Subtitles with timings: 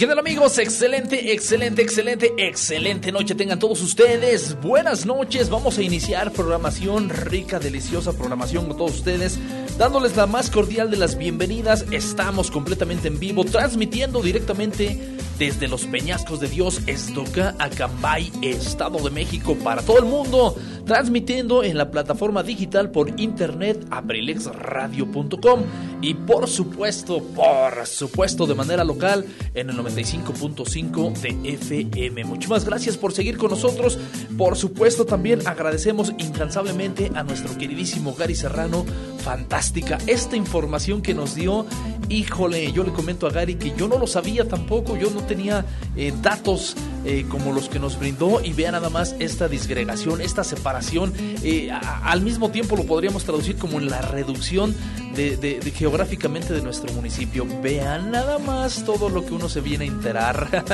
[0.00, 0.56] Qué tal amigos?
[0.56, 4.58] Excelente, excelente, excelente, excelente noche tengan todos ustedes.
[4.62, 9.38] Buenas noches, vamos a iniciar programación rica, deliciosa programación con todos ustedes,
[9.76, 11.84] dándoles la más cordial de las bienvenidas.
[11.90, 14.98] Estamos completamente en vivo, transmitiendo directamente
[15.40, 21.64] desde los Peñascos de Dios, Estoca, Acambay, Estado de México, para todo el mundo, transmitiendo
[21.64, 25.62] en la plataforma digital por internet abrilexradio.com
[26.02, 29.24] y por supuesto, por supuesto, de manera local
[29.54, 32.24] en el 95.5 de FM.
[32.24, 33.98] Muchísimas gracias por seguir con nosotros.
[34.36, 38.84] Por supuesto, también agradecemos incansablemente a nuestro queridísimo Gary Serrano.
[39.20, 41.64] Fantástica esta información que nos dio.
[42.10, 45.64] Híjole, yo le comento a Gary que yo no lo sabía tampoco, yo no tenía
[45.94, 50.42] eh, datos eh, como los que nos brindó y vea nada más esta disgregación, esta
[50.42, 51.12] separación.
[51.44, 54.74] Eh, al mismo tiempo lo podríamos traducir como en la reducción
[55.14, 57.46] de, geográficamente de nuestro municipio.
[57.62, 60.64] Vean nada más todo lo que uno se viene a enterar.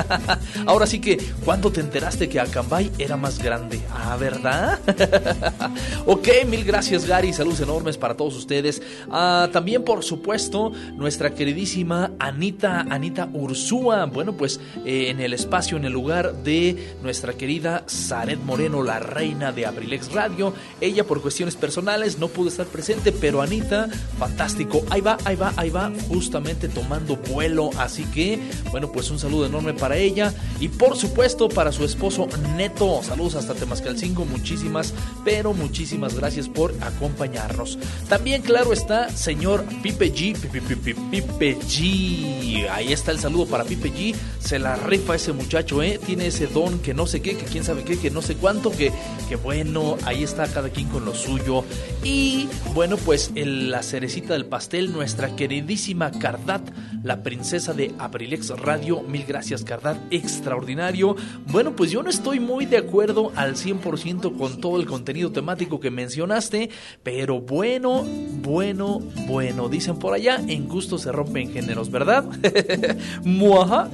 [0.66, 3.80] Ahora sí que, ¿cuándo te enteraste que Acambay era más grande?
[3.92, 4.78] Ah, ¿verdad?
[6.06, 8.82] ok, mil gracias Gary, saludos enormes para todos ustedes.
[9.10, 14.06] Ah, también, por supuesto, nuestra queridísima Anita, Anita Ursúa.
[14.06, 18.98] Bueno, pues eh, en el espacio, en el lugar de nuestra querida Zaret Moreno, la
[18.98, 20.52] reina de Abrilex Radio.
[20.80, 23.88] Ella por cuestiones personales no pudo estar presente, pero Anita,
[24.26, 24.84] fantástico.
[24.90, 27.70] Ahí va, ahí va, ahí va, justamente tomando vuelo.
[27.78, 28.40] Así que,
[28.72, 32.26] bueno, pues un saludo enorme para ella y por supuesto para su esposo
[32.56, 33.02] Neto.
[33.04, 34.92] Saludos hasta Temascalcingo, muchísimas,
[35.24, 37.78] pero muchísimas gracias por acompañarnos.
[38.08, 40.36] También, claro está, señor Pipe G.
[40.36, 42.68] Pipe, G.
[42.70, 44.14] Ahí está el saludo para Pipe G.
[44.40, 46.00] Se la rifa ese muchacho, ¿eh?
[46.04, 48.72] Tiene ese don que no sé qué, que quién sabe qué, que no sé cuánto,
[48.72, 48.92] que,
[49.28, 51.64] que bueno, ahí está cada quien con lo suyo.
[52.02, 56.62] Y bueno, pues el, la cerecita del pastel, nuestra queridísima Cardat,
[57.02, 59.02] la princesa de Abrilex Radio.
[59.02, 61.16] Mil gracias, Cardat, extraordinario.
[61.48, 65.80] Bueno, pues yo no estoy muy de acuerdo al 100% con todo el contenido temático
[65.80, 66.70] que mencionaste,
[67.02, 68.04] pero bueno,
[68.42, 72.24] bueno, bueno, dicen por allá, en gusto se rompen géneros, ¿verdad?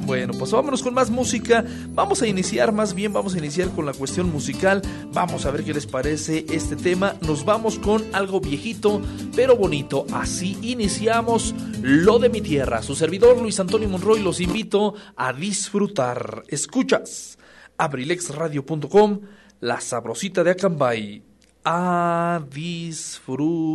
[0.07, 1.65] Bueno, pues vámonos con más música.
[1.91, 4.83] Vamos a iniciar, más bien vamos a iniciar con la cuestión musical.
[5.13, 7.17] Vamos a ver qué les parece este tema.
[7.23, 9.01] Nos vamos con algo viejito,
[9.35, 10.07] pero bonito.
[10.13, 12.83] Así iniciamos Lo de mi tierra.
[12.83, 16.43] Su servidor Luis Antonio Monroy los invito a disfrutar.
[16.49, 17.39] Escuchas
[17.79, 19.21] abrilexradio.com,
[19.61, 21.23] la sabrosita de Acambay.
[21.65, 23.73] A disfrutar.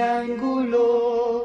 [0.00, 1.44] triángulo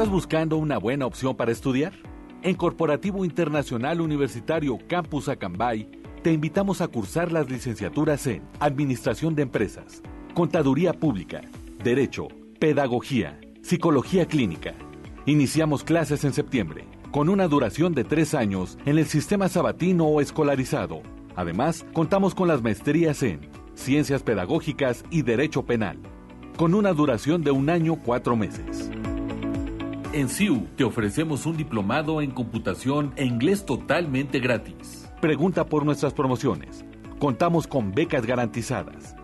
[0.00, 1.92] ¿Estás buscando una buena opción para estudiar?
[2.42, 5.90] En Corporativo Internacional Universitario Campus Acambay,
[6.22, 10.00] te invitamos a cursar las licenciaturas en Administración de Empresas,
[10.32, 11.42] Contaduría Pública,
[11.84, 14.72] Derecho, Pedagogía, Psicología Clínica.
[15.26, 20.22] Iniciamos clases en septiembre, con una duración de tres años en el sistema sabatino o
[20.22, 21.02] escolarizado.
[21.36, 25.98] Además, contamos con las maestrías en Ciencias Pedagógicas y Derecho Penal,
[26.56, 28.90] con una duración de un año cuatro meses.
[30.12, 35.08] En CIU te ofrecemos un diplomado en computación e inglés totalmente gratis.
[35.20, 36.84] Pregunta por nuestras promociones.
[37.20, 39.14] Contamos con becas garantizadas.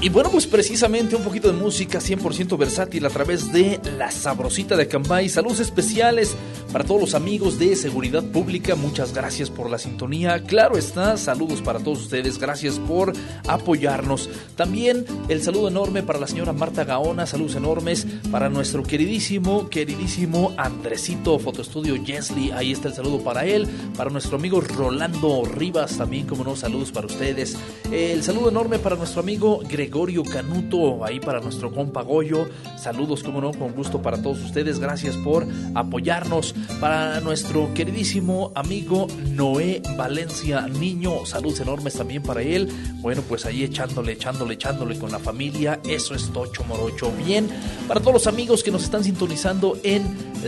[0.05, 4.77] Y bueno, pues precisamente un poquito de música 100% versátil a través de La Sabrosita
[4.77, 5.31] de Cambay.
[5.31, 6.37] Saludos especiales
[6.71, 8.75] para todos los amigos de Seguridad Pública.
[8.75, 10.43] Muchas gracias por la sintonía.
[10.43, 12.37] Claro está, saludos para todos ustedes.
[12.39, 13.15] Gracias por
[13.49, 14.29] apoyarnos.
[14.57, 17.25] También el saludo enorme para la señora Marta Gaona.
[17.25, 22.51] Saludos enormes para nuestro queridísimo, queridísimo Andresito Fotoestudio Jesly.
[22.51, 23.67] Ahí está el saludo para él.
[23.97, 27.57] Para nuestro amigo Rolando Rivas también, como no, saludos para ustedes.
[27.91, 32.49] El saludo enorme para nuestro amigo Gregorio Canuto, ahí para nuestro compa Goyo.
[32.77, 34.81] Saludos, como no, con gusto para todos ustedes.
[34.81, 36.53] Gracias por apoyarnos.
[36.81, 42.69] Para nuestro queridísimo amigo Noé Valencia Niño, saludos enormes también para él.
[43.01, 45.81] Bueno, pues ahí echándole, echándole, echándole con la familia.
[45.89, 47.13] Eso es Tocho Morocho.
[47.25, 47.49] Bien,
[47.87, 50.03] para todos los amigos que nos están sintonizando en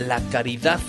[0.07, 0.79] La Caridad,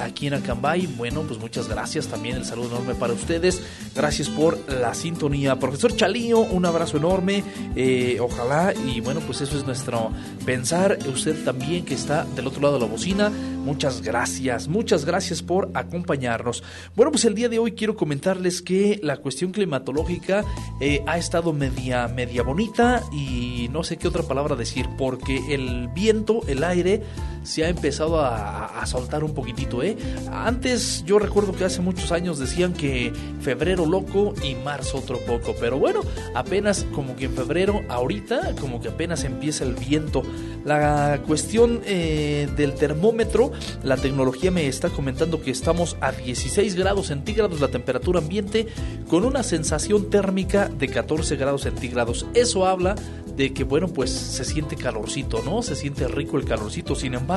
[0.00, 0.86] aquí en Acambay.
[0.86, 2.06] Bueno, pues muchas gracias.
[2.06, 3.60] También el saludo enorme para ustedes.
[3.94, 5.58] Gracias por la sintonía.
[5.58, 7.44] Profesor Chalío, un abrazo enorme.
[7.76, 7.89] Eh,
[8.20, 10.10] ojalá, y bueno, pues eso es nuestro
[10.44, 10.98] pensar.
[11.12, 13.30] Usted también que está del otro lado de la bocina.
[13.30, 16.62] Muchas gracias, muchas gracias por acompañarnos.
[16.96, 20.44] Bueno, pues el día de hoy quiero comentarles que la cuestión climatológica
[20.80, 25.88] eh, ha estado media, media bonita y no sé qué otra palabra decir, porque el
[25.88, 27.02] viento, el aire,
[27.42, 29.96] se ha empezado a, a soltar un poquitito, ¿eh?
[30.32, 35.54] Antes yo recuerdo que hace muchos años decían que febrero loco y marzo otro poco,
[35.58, 36.00] pero bueno,
[36.34, 40.22] apenas como que en febrero, ahorita como que apenas empieza el viento.
[40.64, 47.06] La cuestión eh, del termómetro, la tecnología me está comentando que estamos a 16 grados
[47.06, 48.66] centígrados la temperatura ambiente
[49.08, 52.26] con una sensación térmica de 14 grados centígrados.
[52.34, 52.96] Eso habla
[53.36, 55.62] de que bueno pues se siente calorcito, ¿no?
[55.62, 56.94] Se siente rico el calorcito.
[56.94, 57.29] Sin embargo,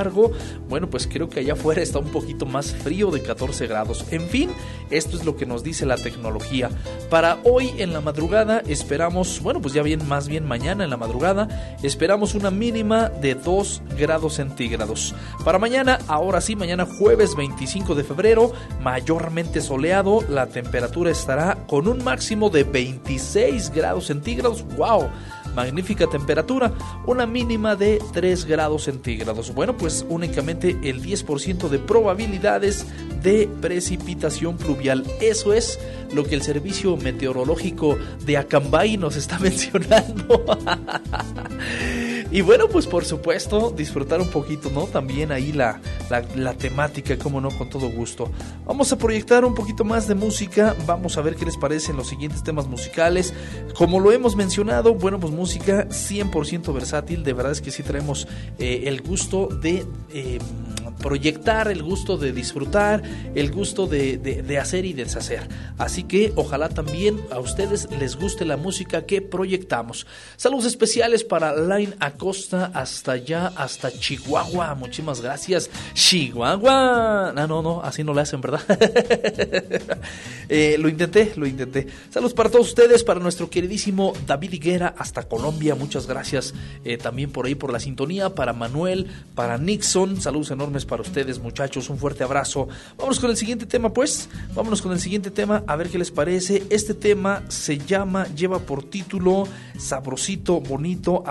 [0.70, 4.06] bueno pues creo que allá afuera está un poquito más frío de 14 grados.
[4.12, 4.50] En fin,
[4.90, 6.70] esto es lo que nos dice la tecnología.
[7.10, 10.98] Para hoy en la madrugada esperamos, bueno pues ya bien más bien mañana en la
[10.98, 15.14] madrugada, esperamos una mínima de 2 grados centígrados.
[15.44, 21.88] Para mañana, ahora sí, mañana jueves 25 de febrero, mayormente soleado, la temperatura estará con
[21.88, 24.66] un máximo de 26 grados centígrados.
[24.78, 25.10] ¡Wow!
[25.55, 26.74] Magnífica temperatura,
[27.05, 29.53] una mínima de 3 grados centígrados.
[29.53, 32.86] Bueno, pues únicamente el 10% de probabilidades
[33.22, 35.03] de precipitación pluvial.
[35.22, 35.79] Eso es
[36.13, 40.45] lo que el servicio meteorológico de Acambay nos está mencionando.
[42.34, 44.88] Y bueno, pues por supuesto, disfrutar un poquito, ¿no?
[44.88, 45.80] También ahí la,
[46.36, 48.32] la, temática, como no, con todo gusto.
[48.66, 52.08] Vamos a proyectar un poquito más de música, vamos a ver qué les parecen los
[52.08, 53.36] siguientes temas musicales.
[53.75, 58.28] Como lo hemos mencionado, bueno, pues música 100% versátil, de verdad es que sí traemos
[58.58, 59.86] eh, el gusto de...
[60.12, 60.40] Eh,
[61.04, 63.04] proyectar, el gusto de disfrutar,
[63.36, 65.48] el gusto de, de, hacer y deshacer.
[65.78, 70.08] Así que ojalá también a ustedes les guste la música que proyectamos.
[70.38, 74.75] Saludos especiales para Line Acosta hasta allá, hasta Chihuahua.
[74.75, 75.70] Muchísimas gracias.
[75.94, 77.34] Chihuahua.
[77.36, 78.62] No, no, no, así no le hacen, ¿verdad?
[80.48, 81.86] eh, lo intenté, lo intenté.
[82.10, 85.75] Saludos para todos ustedes, para nuestro queridísimo David Higuera hasta Colombia.
[85.75, 86.53] Muchas gracias
[86.86, 88.34] eh, también por ahí por la sintonía.
[88.34, 90.22] Para Manuel, para Nixon.
[90.22, 91.89] Saludos enormes para ustedes, muchachos.
[91.89, 92.70] Un fuerte abrazo.
[92.96, 94.30] Vámonos con el siguiente tema, pues.
[94.56, 96.63] Vámonos con el siguiente tema, a ver qué les parece.
[96.70, 99.44] Este tema se llama, lleva por título
[99.77, 101.22] Sabrosito, bonito,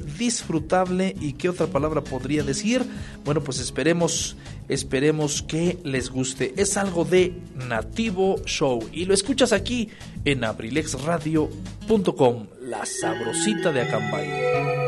[0.00, 1.14] disfrutable.
[1.20, 2.82] ¿Y qué otra palabra podría decir?
[3.24, 4.36] Bueno, pues esperemos,
[4.68, 6.54] esperemos que les guste.
[6.56, 7.34] Es algo de
[7.68, 8.88] Nativo Show.
[8.92, 9.90] Y lo escuchas aquí
[10.24, 12.46] en abrilexradio.com.
[12.62, 14.83] La sabrosita de Acambay.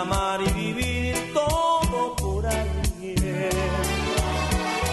[0.00, 3.16] Amar y vivir todo por alguien.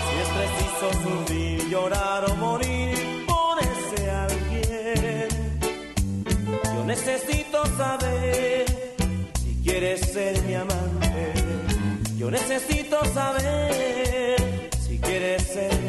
[0.06, 5.28] Si es preciso sufrir, llorar o morir por ese alguien.
[6.76, 8.66] Yo necesito saber
[9.40, 11.34] si quieres ser mi amante.
[12.18, 15.85] Yo necesito saber si quieres ser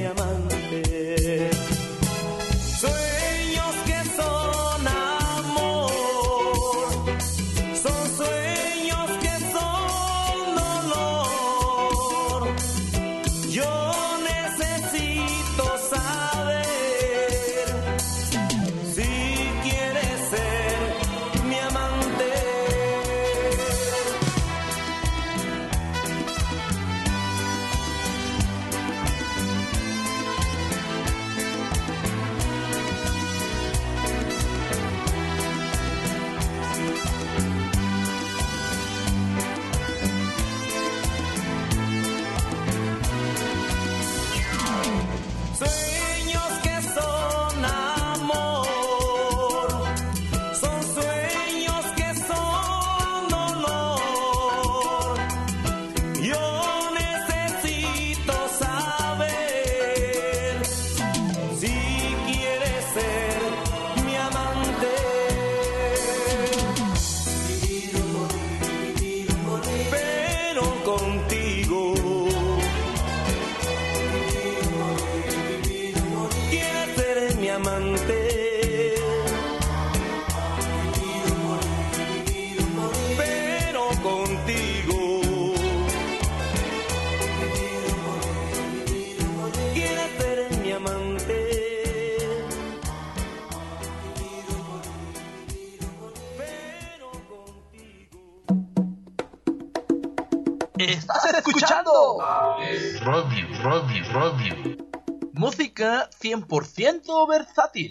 [107.36, 107.90] versátil.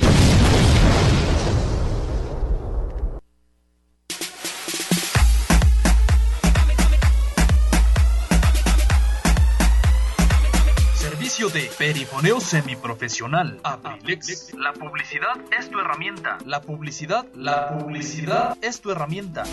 [10.96, 13.60] Servicio de perifoneo semiprofesional.
[13.64, 14.54] Abrilex.
[14.56, 16.38] La publicidad es tu herramienta.
[16.46, 19.44] La publicidad, la publicidad es tu herramienta.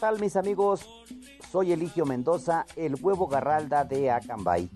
[0.00, 0.88] tal mis amigos?
[1.52, 4.70] Soy Eligio Mendoza, el huevo garralda de Acambay.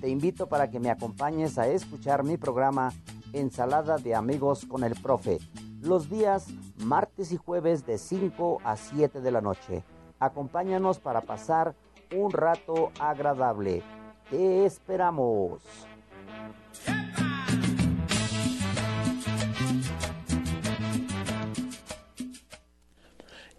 [0.00, 2.90] Te invito para que me acompañes a escuchar mi programa
[3.34, 5.40] Ensalada de Amigos con el Profe,
[5.82, 6.46] los días
[6.78, 9.84] martes y jueves de 5 a 7 de la noche.
[10.18, 11.74] Acompáñanos para pasar
[12.16, 13.82] un rato agradable.
[14.30, 15.60] Te esperamos.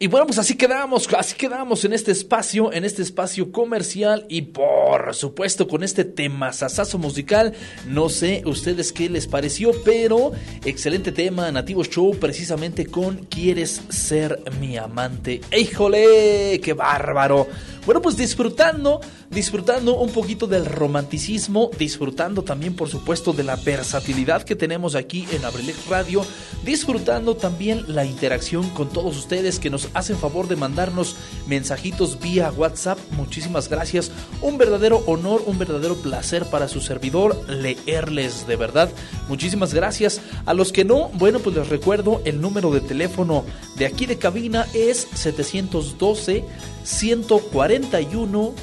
[0.04, 4.42] Y bueno, pues así quedamos, así quedamos en este espacio, en este espacio comercial y
[4.42, 7.54] por supuesto con este tema sasazo musical.
[7.88, 10.34] No sé ustedes qué les pareció, pero
[10.66, 15.40] excelente tema, Nativo Show, precisamente con ¿Quieres ser mi amante?
[15.58, 16.60] ¡Híjole!
[16.62, 17.48] ¡Qué bárbaro!
[17.86, 24.44] Bueno, pues disfrutando, disfrutando un poquito del romanticismo, disfrutando también, por supuesto, de la versatilidad
[24.44, 26.26] que tenemos aquí en Abrilex Radio,
[26.64, 32.54] disfrutando también la interacción con todos ustedes que nos hacen favor de mandarnos mensajitos vía
[32.56, 32.98] WhatsApp.
[33.18, 34.12] Muchísimas gracias.
[34.42, 38.90] Un verdadero honor, un verdadero placer para su servidor leerles de verdad.
[39.28, 40.22] Muchísimas gracias.
[40.46, 43.44] A los que no, bueno, pues les recuerdo el número de teléfono
[43.76, 46.46] de aquí de cabina es 712
[46.84, 48.54] 141 60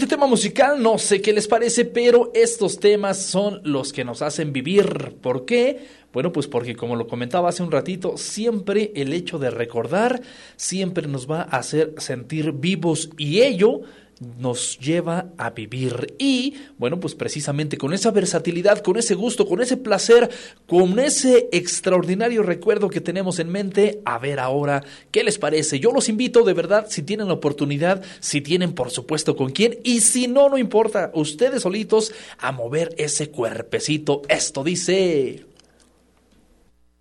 [0.08, 4.22] Excelente tema musical, no sé qué les parece, pero estos temas son los que nos
[4.22, 5.18] hacen vivir.
[5.22, 5.86] ¿Por qué?
[6.14, 10.22] Bueno, pues porque como lo comentaba hace un ratito, siempre el hecho de recordar
[10.56, 13.82] siempre nos va a hacer sentir vivos y ello
[14.20, 16.16] nos lleva a vivir.
[16.18, 20.30] Y bueno, pues precisamente con esa versatilidad, con ese gusto, con ese placer,
[20.66, 25.80] con ese extraordinario recuerdo que tenemos en mente, a ver ahora qué les parece.
[25.80, 29.80] Yo los invito de verdad, si tienen la oportunidad, si tienen por supuesto con quién,
[29.84, 34.22] y si no, no importa, ustedes solitos a mover ese cuerpecito.
[34.28, 35.46] Esto dice...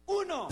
[0.07, 0.48] Uno,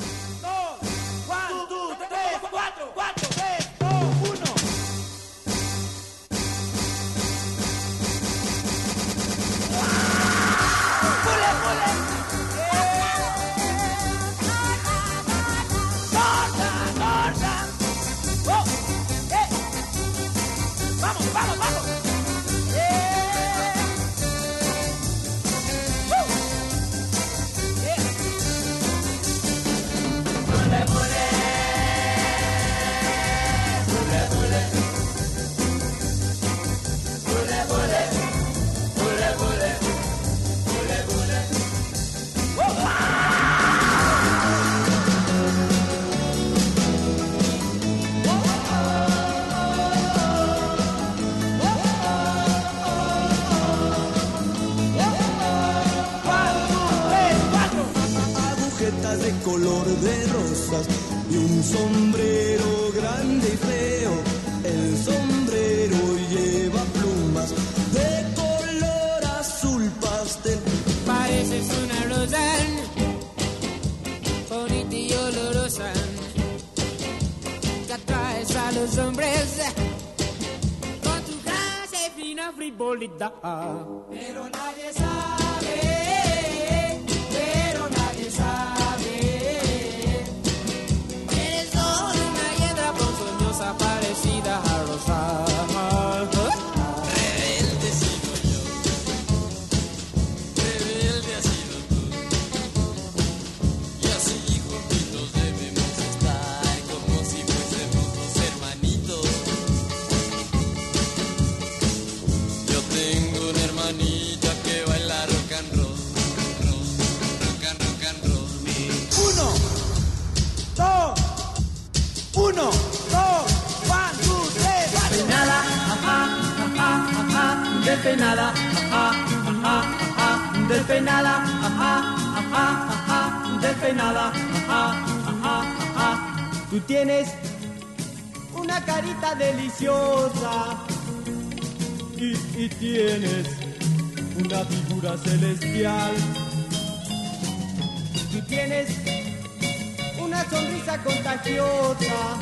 [150.85, 152.39] sonrisa contagiosa,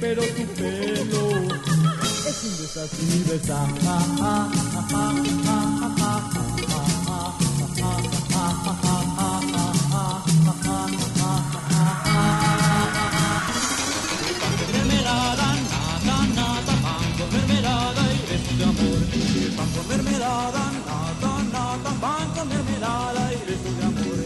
[0.00, 1.28] pero tu pelo
[2.26, 3.04] es un desastre
[19.88, 23.36] mermelada, nada, nada, pan con mermelada y
[23.76, 24.18] de amor.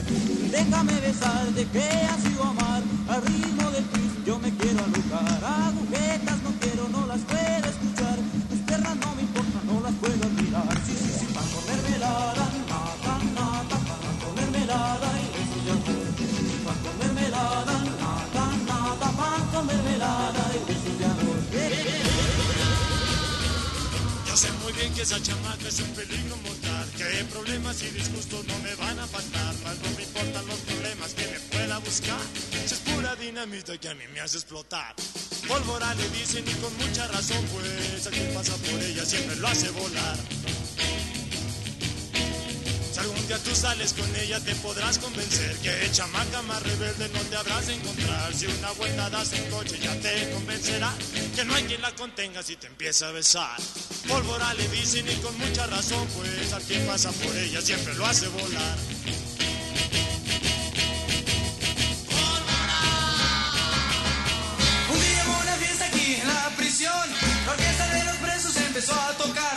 [0.50, 2.67] Déjame besarte que ha sido amar
[3.20, 3.85] ritmo del.
[4.26, 8.18] Yo me quiero alocar, agujetas no quiero, no las puedo escuchar.
[8.50, 10.68] Tus piernas no me importan, no las puedo admirar.
[10.85, 16.07] Sí, sí, sí, pan con mermelada, nada, nada, pan con mermelada y besos de amor.
[16.66, 21.38] Pan con mermelada, nada, nada, pan con mermelada y de amor.
[24.28, 28.46] Yo sé muy bien que esa chamaca es un peligro mortal, que problemas y disgustos
[28.46, 32.20] no me van a faltar, mas no me importan los problemas que me pueda buscar,
[33.18, 34.94] dinamita que a mí me hace explotar.
[35.46, 39.48] Pólvora le dicen y con mucha razón, pues a quien pasa por ella siempre lo
[39.48, 40.16] hace volar.
[42.92, 47.20] Si algún día tú sales con ella te podrás convencer que chamaca más rebelde no
[47.20, 48.35] te habrás de encontrar.
[48.35, 50.92] Si una vuelta das en coche ya te convencerá
[51.35, 53.57] que no hay quien la contenga si te empieza a besar.
[54.07, 58.07] Pólvora le dicen y con mucha razón, pues al quien pasa por ella siempre lo
[58.07, 58.78] hace volar.
[68.78, 69.47] Empezó a tocar.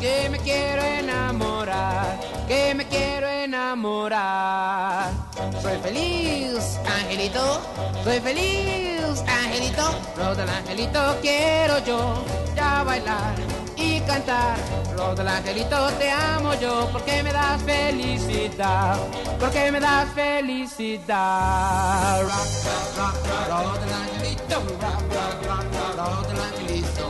[0.00, 5.12] Que me quiero enamorar, que me quiero enamorar.
[5.60, 7.60] Soy feliz, angelito,
[8.02, 9.94] soy feliz, angelito.
[10.16, 12.24] Lo del angelito quiero yo
[12.56, 13.34] ya bailar
[14.00, 14.56] y cantar.
[14.96, 18.98] Lo del angelito te amo yo porque me das felicidad,
[19.38, 21.20] porque me das felicidad.
[24.00, 24.56] Angelito,
[26.48, 27.06] angelito,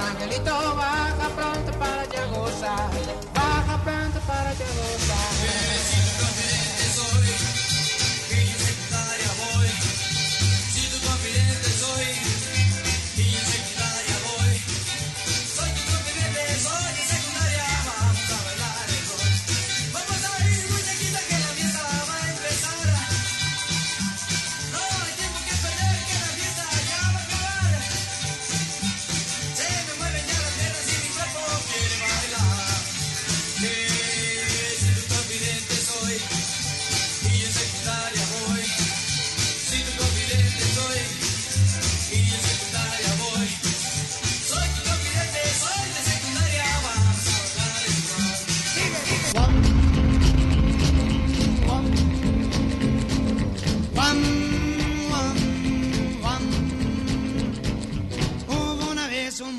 [0.00, 2.90] angelito baja pronto para ya gozar,
[3.34, 5.37] baja pronto para ya gozar.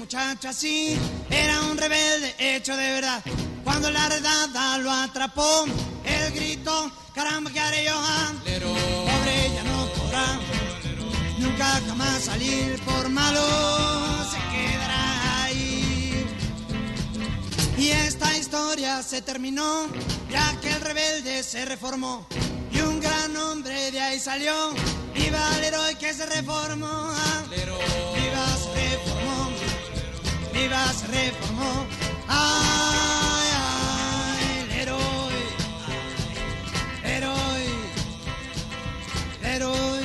[0.09, 0.97] Muchacho así,
[1.29, 3.23] era un rebelde hecho de verdad.
[3.63, 5.65] Cuando la redada lo atrapó,
[6.03, 7.93] él gritó, caramba, ¿qué haré yo?
[7.93, 8.31] ah?
[8.43, 10.39] Pobre ya no podrá
[11.37, 13.39] nunca jamás salir por malo,
[14.31, 16.25] se quedará ahí.
[17.77, 19.89] Y esta historia se terminó,
[20.31, 22.25] ya que el rebelde se reformó.
[22.71, 24.71] Y un gran hombre de ahí salió,
[25.13, 26.87] viva el héroe que se reformó.
[26.89, 27.39] ah.
[30.59, 31.85] Viva se reformó.
[32.27, 35.39] Ay, ay, el héroe,
[37.05, 37.63] héroe,
[39.41, 39.98] héroe, héroe,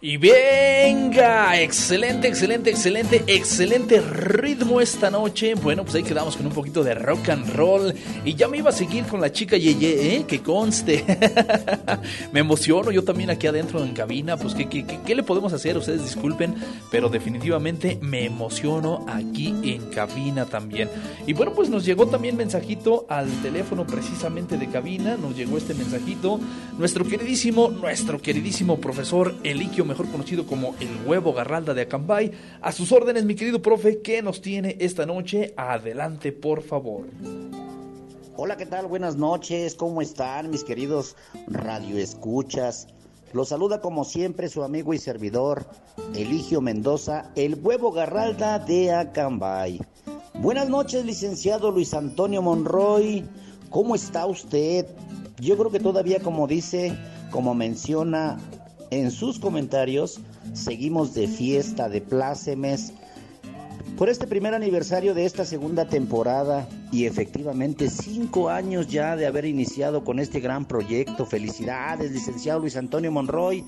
[0.00, 5.54] Y venga, excelente, excelente, excelente, excelente ritmo esta noche.
[5.56, 7.92] Bueno, pues ahí quedamos con un poquito de rock and roll.
[8.24, 10.24] Y ya me iba a seguir con la chica Yeye, ¿eh?
[10.24, 11.04] que conste.
[12.32, 14.36] me emociono yo también aquí adentro en cabina.
[14.36, 15.76] Pues, ¿qué, qué, qué- le podemos hacer?
[15.76, 16.54] Ustedes disculpen,
[16.92, 20.88] pero definitivamente me emociono aquí en cabina también.
[21.26, 25.16] Y bueno, pues nos llegó también mensajito al teléfono precisamente de cabina.
[25.16, 26.38] Nos llegó este mensajito.
[26.78, 32.30] Nuestro queridísimo, nuestro queridísimo profesor Eliquio, mejor conocido como el huevo garralda de Acambay.
[32.60, 35.54] A sus órdenes, mi querido profe, ¿qué nos tiene esta noche?
[35.56, 37.06] Adelante, por favor.
[38.36, 38.86] Hola, ¿qué tal?
[38.86, 41.16] Buenas noches, ¿cómo están mis queridos
[41.48, 42.86] radioescuchas?
[43.32, 45.66] Los saluda como siempre su amigo y servidor
[46.14, 49.80] Eligio Mendoza, el huevo garralda de Acambay.
[50.34, 53.24] Buenas noches, licenciado Luis Antonio Monroy.
[53.70, 54.86] ¿Cómo está usted?
[55.40, 56.96] Yo creo que todavía, como dice,
[57.30, 58.38] como menciona
[58.90, 60.20] en sus comentarios,
[60.54, 62.92] seguimos de fiesta, de plácemes,
[63.96, 69.44] por este primer aniversario de esta segunda temporada y efectivamente cinco años ya de haber
[69.44, 71.26] iniciado con este gran proyecto.
[71.26, 73.64] Felicidades, licenciado Luis Antonio Monroy.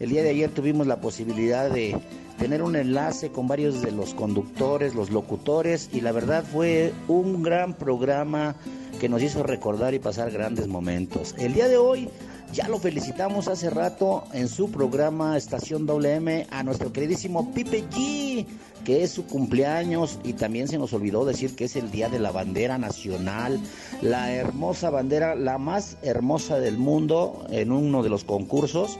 [0.00, 1.96] El día de ayer tuvimos la posibilidad de
[2.38, 7.42] tener un enlace con varios de los conductores, los locutores y la verdad fue un
[7.42, 8.56] gran programa
[9.00, 11.34] que nos hizo recordar y pasar grandes momentos.
[11.38, 12.08] El día de hoy
[12.54, 18.46] ya lo felicitamos hace rato en su programa Estación WM a nuestro queridísimo Pipe G,
[18.84, 22.20] que es su cumpleaños y también se nos olvidó decir que es el día de
[22.20, 23.60] la bandera nacional,
[24.02, 28.98] la hermosa bandera, la más hermosa del mundo en uno de los concursos.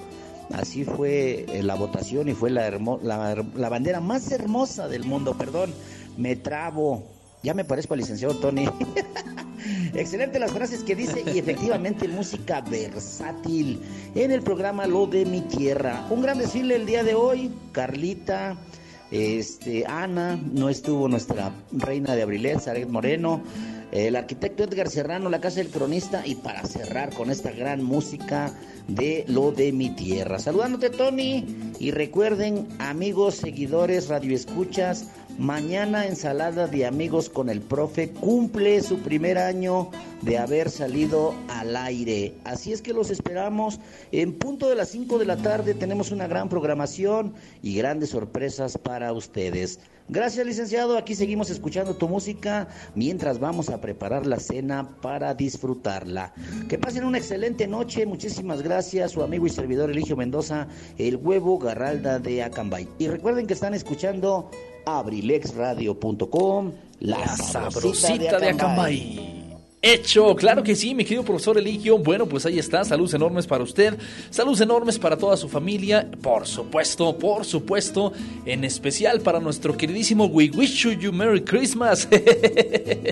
[0.53, 5.05] Así fue eh, la votación y fue la, hermo- la, la bandera más hermosa del
[5.05, 5.73] mundo, perdón,
[6.19, 7.14] me trabo.
[7.45, 8.65] Ya me parezco al licenciado Tony.
[9.95, 13.81] Excelente las frases que dice y efectivamente música versátil
[14.15, 16.07] en el programa Lo de mi tierra.
[16.09, 17.55] Un gran desfile el día de hoy.
[17.73, 18.57] Carlita,
[19.11, 23.43] este, Ana, no estuvo nuestra reina de Abrilet, Saret Moreno,
[23.93, 28.55] el arquitecto Edgar Serrano, la casa del cronista y para cerrar con esta gran música
[28.89, 30.39] de Lo de mi tierra.
[30.39, 31.45] Saludándote Tony
[31.79, 39.37] y recuerden amigos, seguidores, radioescuchas, Mañana ensalada de amigos con el profe cumple su primer
[39.37, 39.91] año
[40.23, 42.35] de haber salido al aire.
[42.45, 43.81] Así es que los esperamos
[44.13, 45.75] en punto de las 5 de la tarde.
[45.75, 49.81] Tenemos una gran programación y grandes sorpresas para ustedes.
[50.09, 50.97] Gracias, licenciado.
[50.97, 56.33] Aquí seguimos escuchando tu música mientras vamos a preparar la cena para disfrutarla.
[56.69, 58.07] Que pasen una excelente noche.
[58.07, 59.11] Muchísimas gracias.
[59.11, 62.89] Su amigo y servidor Eligio Mendoza, el huevo Garralda de Acambay.
[62.99, 64.51] Y recuerden que están escuchando
[64.85, 69.44] abrilexradio.com, la, La sabrosita, sabrosita de Acambay.
[69.87, 71.99] Hecho, claro que sí, mi querido profesor Eligio.
[71.99, 72.87] Bueno, pues ahí está.
[72.87, 73.99] Saludos enormes para usted.
[74.31, 76.09] Saludos enormes para toda su familia.
[76.23, 78.11] Por supuesto, por supuesto.
[78.47, 82.09] En especial para nuestro queridísimo We Wish You Merry Christmas.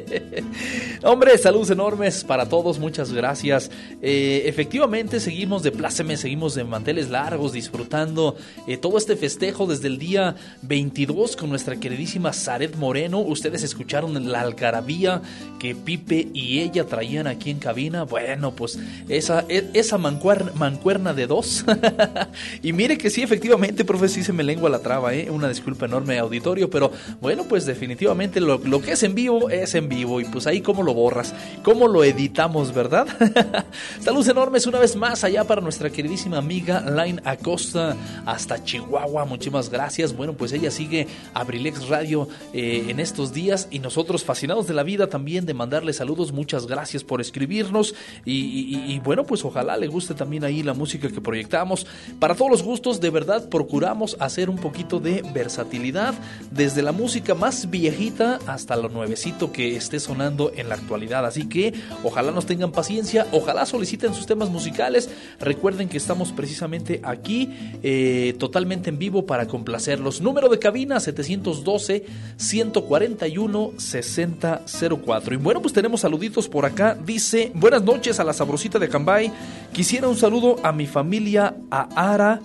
[1.03, 2.79] Hombre, saludos enormes para todos.
[2.79, 3.71] Muchas gracias.
[4.01, 8.35] Eh, efectivamente, seguimos de pláceme, seguimos de manteles largos, disfrutando
[8.67, 13.19] eh, todo este festejo desde el día 22 con nuestra queridísima Zaret Moreno.
[13.19, 15.21] Ustedes escucharon la algarabía
[15.59, 18.05] que Pipe y ella traían aquí en cabina.
[18.05, 21.65] Bueno, pues esa, e- esa mancuerna, de dos.
[22.63, 25.31] y mire que sí, efectivamente, profe, sí se me lengua la traba, ¿eh?
[25.31, 29.75] Una disculpa enorme, auditorio, pero bueno, pues definitivamente lo, lo que es en vivo es
[29.75, 30.21] en vivo.
[30.21, 33.07] Y pues ahí cómo lo borras, cómo lo editamos, ¿verdad?
[34.01, 37.97] Saludos enormes una vez más allá para nuestra queridísima amiga Line Acosta
[38.27, 39.25] hasta Chihuahua.
[39.25, 40.15] Muchísimas gracias.
[40.15, 44.83] Bueno, pues ella sigue Abrilex Radio eh, en estos días y nosotros fascinados de la
[44.83, 46.33] vida también de mandarle saludos.
[46.67, 47.95] Gracias por escribirnos
[48.25, 51.87] y bueno, pues ojalá le guste también ahí la música que proyectamos.
[52.19, 56.15] Para todos los gustos, de verdad, procuramos hacer un poquito de versatilidad
[56.51, 61.27] desde la música más viejita hasta lo nuevecito que esté sonando en la actualidad.
[61.27, 65.11] Así que ojalá nos tengan paciencia, ojalá soliciten sus temas musicales.
[65.41, 67.51] Recuerden que estamos precisamente aquí
[67.83, 70.21] eh, totalmente en vivo para complacerlos.
[70.21, 72.05] Número de cabina 712
[72.37, 75.35] 141 6004.
[75.35, 76.95] Y bueno, pues tenemos saluditos por acá.
[76.95, 79.33] Dice, buenas noches a la sabrosita de Cambay.
[79.73, 82.41] Quisiera un saludo a mi familia, a Ara,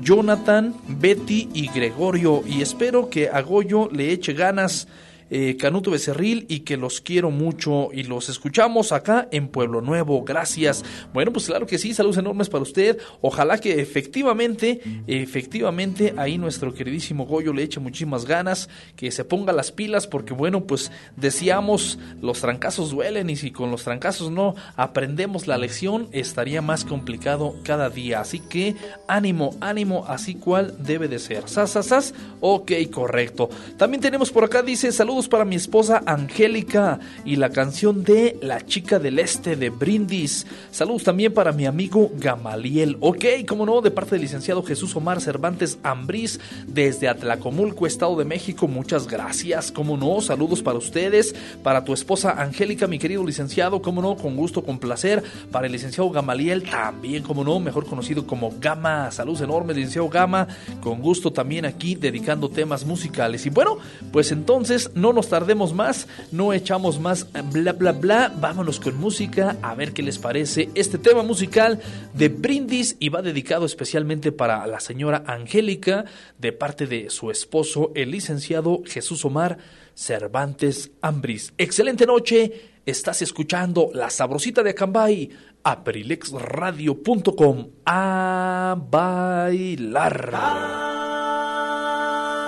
[0.00, 2.42] Jonathan, Betty y Gregorio.
[2.46, 4.88] Y espero que a Goyo le eche ganas.
[5.34, 10.24] Eh, Canuto Becerril y que los quiero mucho y los escuchamos acá en Pueblo Nuevo.
[10.24, 10.84] Gracias.
[11.14, 12.98] Bueno, pues claro que sí, saludos enormes para usted.
[13.22, 19.54] Ojalá que efectivamente, efectivamente ahí nuestro queridísimo Goyo le eche muchísimas ganas, que se ponga
[19.54, 24.54] las pilas porque bueno, pues decíamos los trancazos duelen y si con los trancazos no
[24.76, 28.20] aprendemos la lección estaría más complicado cada día.
[28.20, 28.76] Así que
[29.08, 31.48] ánimo, ánimo, así cual debe de ser.
[31.48, 32.14] Sas, sas, sas.
[32.40, 33.48] Ok, correcto.
[33.78, 38.64] También tenemos por acá, dice, saludos para mi esposa Angélica y la canción de La
[38.64, 40.46] chica del este de Brindis.
[40.70, 42.96] Saludos también para mi amigo Gamaliel.
[43.00, 48.24] Ok, como no, de parte del licenciado Jesús Omar Cervantes Ambrís desde Atlacomulco, Estado de
[48.24, 48.68] México.
[48.68, 49.72] Muchas gracias.
[49.72, 53.82] Como no, saludos para ustedes, para tu esposa Angélica, mi querido licenciado.
[53.82, 55.22] Como no, con gusto, con placer.
[55.50, 59.10] Para el licenciado Gamaliel también, como no, mejor conocido como Gama.
[59.10, 60.48] Saludos enormes, licenciado Gama.
[60.80, 63.46] Con gusto también aquí dedicando temas musicales.
[63.46, 63.78] Y bueno,
[64.12, 68.32] pues entonces no nos tardemos más, no echamos más bla bla bla.
[68.34, 71.80] Vámonos con música a ver qué les parece este tema musical
[72.14, 76.06] de Brindis y va dedicado especialmente para la señora Angélica
[76.38, 79.58] de parte de su esposo, el licenciado Jesús Omar
[79.94, 81.52] Cervantes Ambris.
[81.58, 82.70] Excelente noche.
[82.86, 85.28] Estás escuchando La Sabrosita de Acambay,
[85.62, 87.68] aprilexradio.com.
[87.84, 90.30] A bailar.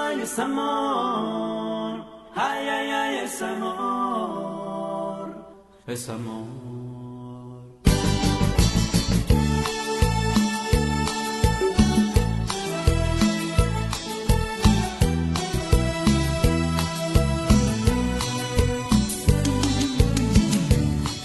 [0.09, 0.39] Ay, es.
[2.37, 5.29] Ay, ay, ay, es amor.
[5.87, 6.45] Es amor.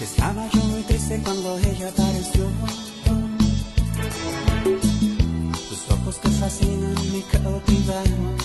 [0.00, 2.46] Estaba yo muy triste cuando ella apareció.
[5.68, 8.39] Tus ojos que fascinan me cautivaron.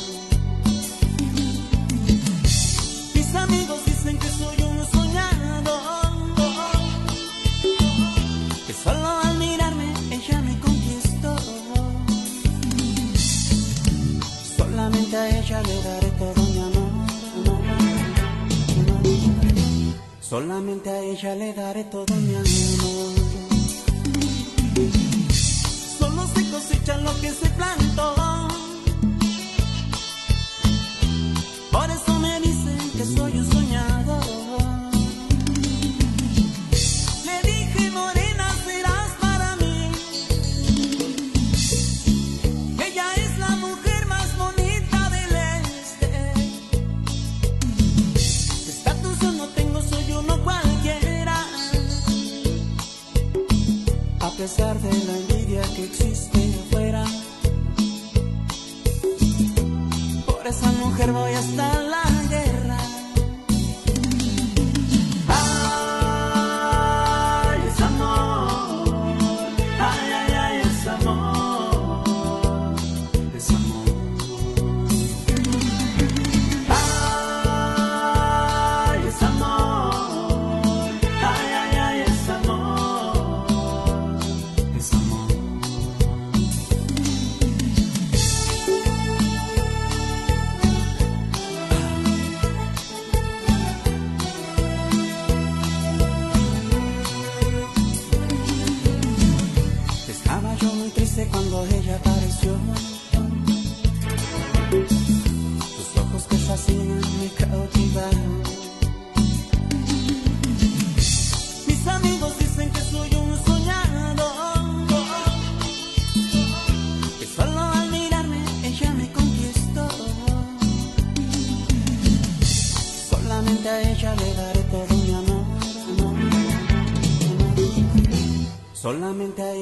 [15.06, 16.92] Solamente a ella le daré todo mi amor.
[20.20, 23.14] Solamente a ella le daré todo mi amor.
[26.00, 28.16] Solo se cosecha lo que se plantó.
[31.72, 33.55] Por eso me dicen que soy un
[54.46, 56.38] pesar de la envidia que existe
[56.68, 57.04] afuera.
[60.28, 61.75] Por esa mujer voy a estar.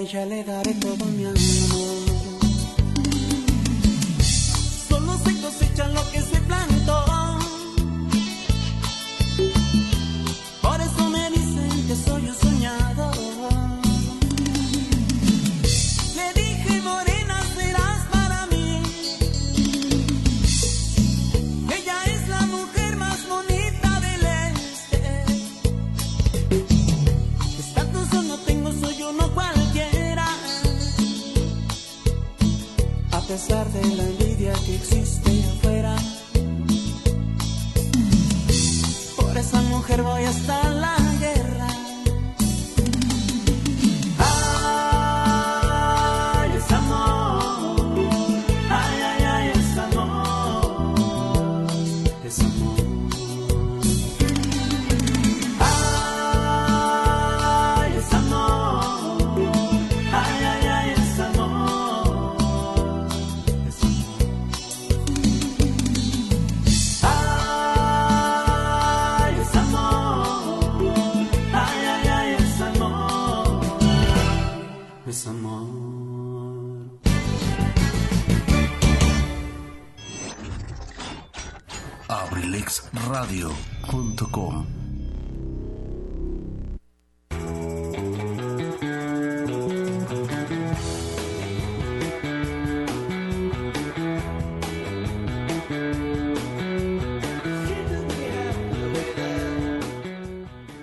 [0.06, 0.53] 眼泪的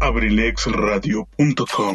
[0.00, 1.94] abrilexradio.com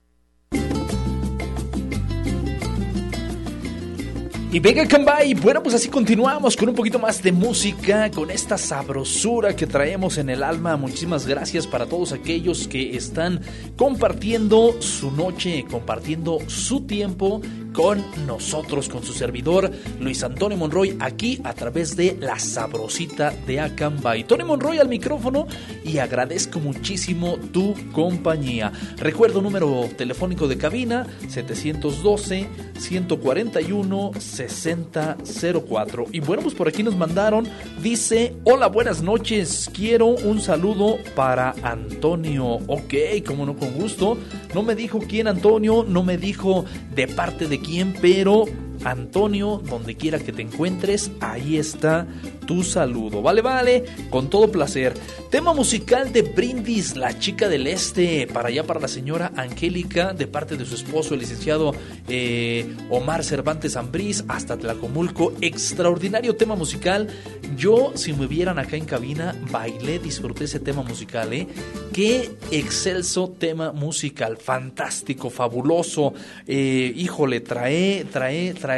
[4.53, 8.57] Y venga, Cambay, bueno, pues así continuamos con un poquito más de música, con esta
[8.57, 10.75] sabrosura que traemos en el alma.
[10.75, 13.39] Muchísimas gracias para todos aquellos que están
[13.77, 17.39] compartiendo su noche, compartiendo su tiempo
[17.73, 23.59] con nosotros, con su servidor Luis Antonio Monroy, aquí a través de la sabrosita de
[23.59, 24.23] Acambay.
[24.25, 25.47] Tony Monroy al micrófono
[25.83, 28.71] y agradezco muchísimo tu compañía.
[28.97, 32.47] Recuerdo número telefónico de cabina 712
[32.77, 36.05] 141 6004.
[36.11, 37.47] Y bueno, pues por aquí nos mandaron,
[37.81, 42.59] dice, hola, buenas noches, quiero un saludo para Antonio.
[42.67, 42.93] Ok,
[43.25, 44.17] como no, con gusto.
[44.53, 48.45] No me dijo quién Antonio, no me dijo de parte de quién, pero
[48.83, 52.07] Antonio, donde quiera que te encuentres, ahí está
[52.45, 53.21] tu saludo.
[53.21, 54.93] Vale, vale, con todo placer.
[55.29, 60.27] Tema musical de Brindis, la chica del este, para allá para la señora Angélica, de
[60.27, 61.73] parte de su esposo, el licenciado
[62.07, 65.33] eh, Omar Cervantes Ambrís, hasta Tlacomulco.
[65.41, 67.07] Extraordinario tema musical.
[67.55, 71.47] Yo, si me vieran acá en cabina, bailé, disfruté ese tema musical, ¿eh?
[71.93, 76.13] Qué excelso tema musical, fantástico, fabuloso.
[76.47, 78.70] Eh, híjole, trae, trae, trae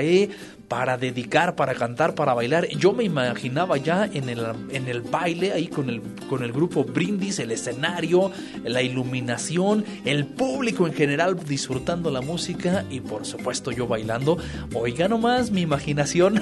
[0.68, 2.68] para dedicar, para cantar, para bailar.
[2.70, 6.84] Yo me imaginaba ya en el, en el baile, ahí con el, con el grupo
[6.84, 8.32] Brindis, el escenario,
[8.64, 14.38] la iluminación, el público en general disfrutando la música y por supuesto yo bailando.
[14.74, 16.42] Oiga nomás mi imaginación.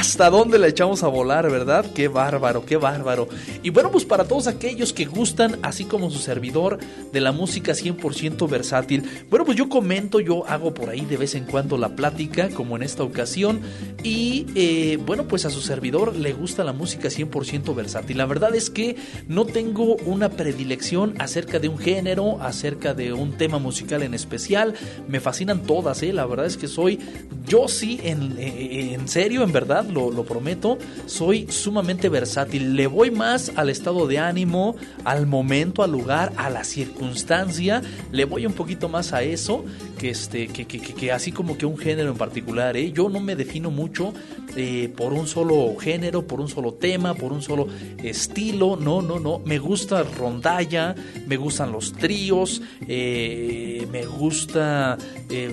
[0.00, 1.84] ¿Hasta dónde la echamos a volar, verdad?
[1.94, 3.28] Qué bárbaro, qué bárbaro.
[3.62, 6.78] Y bueno, pues para todos aquellos que gustan, así como su servidor,
[7.12, 11.34] de la música 100% versátil, bueno, pues yo comento, yo hago por ahí de vez
[11.34, 13.60] en cuando la plática, como en esta ocasión,
[14.02, 18.16] y eh, bueno, pues a su servidor le gusta la música 100% versátil.
[18.16, 18.96] La verdad es que
[19.28, 24.72] no tengo una predilección acerca de un género, acerca de un tema musical en especial.
[25.08, 26.14] Me fascinan todas, ¿eh?
[26.14, 26.98] La verdad es que soy,
[27.46, 32.74] yo sí, en, en serio, en verdad, lo, lo prometo, soy sumamente versátil.
[32.76, 37.82] Le voy más al estado de ánimo, al momento, al lugar, a la circunstancia.
[38.12, 39.64] Le voy un poquito más a eso
[39.98, 42.76] que, este, que, que, que, que así como que un género en particular.
[42.76, 42.92] ¿eh?
[42.92, 44.12] Yo no me defino mucho
[44.56, 47.68] eh, por un solo género, por un solo tema, por un solo
[48.02, 48.76] estilo.
[48.76, 49.40] No, no, no.
[49.44, 50.94] Me gusta rondalla,
[51.26, 54.96] me gustan los tríos, eh, me gusta...
[55.28, 55.50] eh,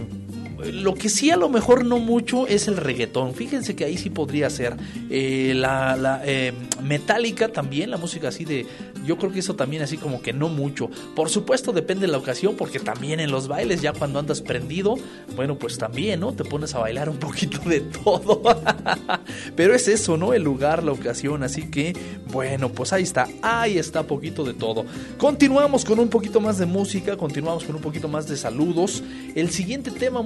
[0.66, 3.34] lo que sí a lo mejor no mucho es el reggaetón.
[3.34, 4.76] Fíjense que ahí sí podría ser.
[5.10, 6.54] Eh, la eh,
[6.84, 8.66] metálica también, la música así de...
[9.06, 10.90] Yo creo que eso también así como que no mucho.
[11.16, 14.96] Por supuesto depende de la ocasión porque también en los bailes ya cuando andas prendido,
[15.36, 16.34] bueno pues también, ¿no?
[16.34, 18.42] Te pones a bailar un poquito de todo.
[19.56, 20.34] Pero es eso, ¿no?
[20.34, 21.44] El lugar, la ocasión.
[21.44, 21.96] Así que,
[22.32, 23.28] bueno, pues ahí está.
[23.42, 24.86] Ahí está poquito de todo.
[25.18, 29.04] Continuamos con un poquito más de música, continuamos con un poquito más de saludos.
[29.36, 30.22] El siguiente tema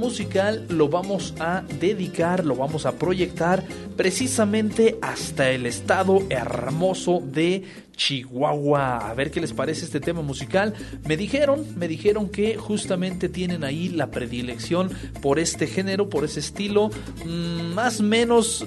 [0.69, 3.63] lo vamos a dedicar, lo vamos a proyectar
[3.97, 7.63] precisamente hasta el estado hermoso de
[7.96, 9.10] Chihuahua.
[9.10, 10.74] A ver qué les parece este tema musical.
[11.06, 14.89] Me dijeron, me dijeron que justamente tienen ahí la predilección
[15.22, 16.89] por este género, por ese estilo,
[17.26, 18.66] mm, más menos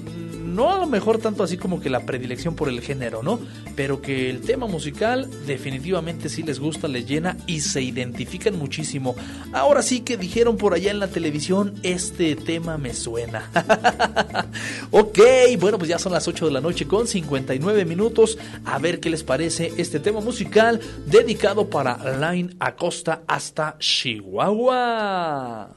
[0.55, 3.41] no a lo mejor tanto así como que la predilección por el género, ¿no?
[3.75, 9.17] Pero que el tema musical definitivamente sí les gusta, les llena y se identifican muchísimo.
[9.53, 13.51] Ahora sí que dijeron por allá en la televisión, este tema me suena.
[14.93, 15.19] ok,
[15.59, 18.39] bueno, pues ya son las 8 de la noche con 59 minutos.
[18.65, 25.71] A ver qué les parece este tema musical dedicado para Line Acosta hasta Chihuahua.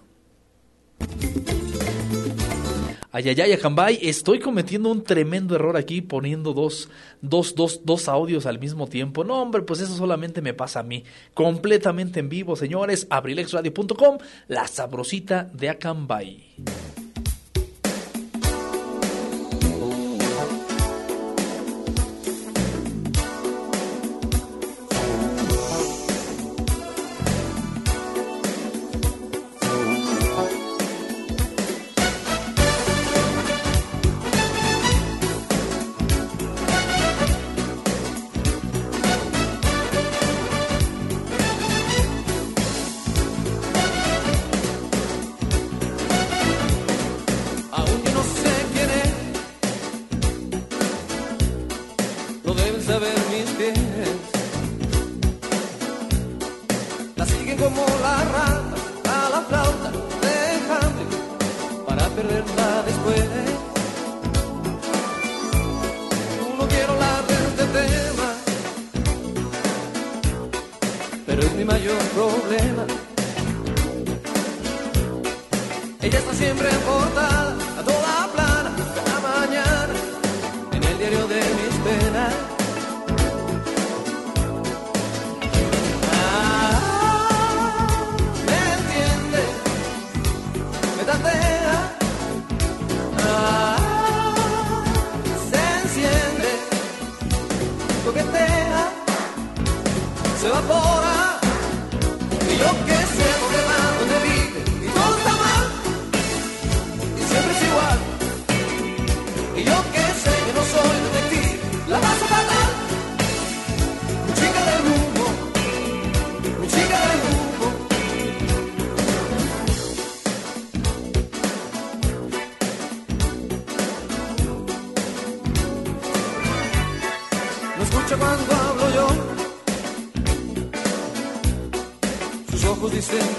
[3.12, 6.90] Ay, ay, ay, Ajambay, estoy cometiendo un tremendo error aquí poniendo dos,
[7.22, 9.24] dos, dos, dos audios al mismo tiempo.
[9.24, 11.04] No, hombre, pues eso solamente me pasa a mí.
[11.36, 13.06] Completamente en vivo, señores.
[13.12, 14.18] Abrilexradio.com,
[14.48, 16.44] la sabrosita de Acambay.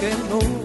[0.08, 0.57] que no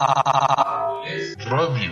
[0.00, 1.90] Radio.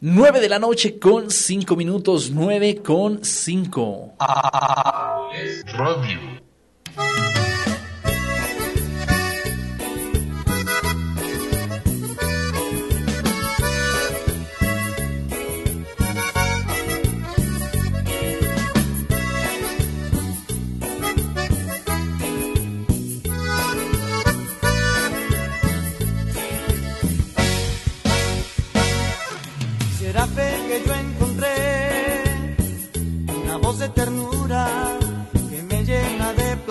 [0.00, 4.14] 9 de la noche con 5 minutos, 9 con 5.
[5.74, 6.42] Radio.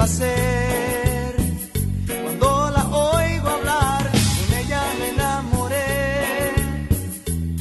[0.02, 1.36] Placer.
[2.24, 4.04] Cuando la oigo hablar,
[4.38, 6.54] con ella me enamoré.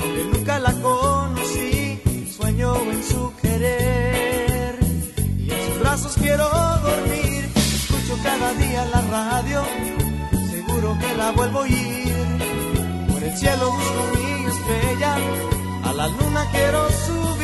[0.00, 2.00] Aunque nunca la conocí,
[2.34, 4.78] sueño en su querer.
[5.38, 6.48] Y en sus brazos quiero
[6.88, 7.42] dormir.
[7.54, 9.62] Escucho cada día la radio,
[10.50, 12.14] seguro que la vuelvo a oír.
[13.10, 15.12] Por el cielo busco mi estrella,
[15.84, 17.39] a la luna quiero subir,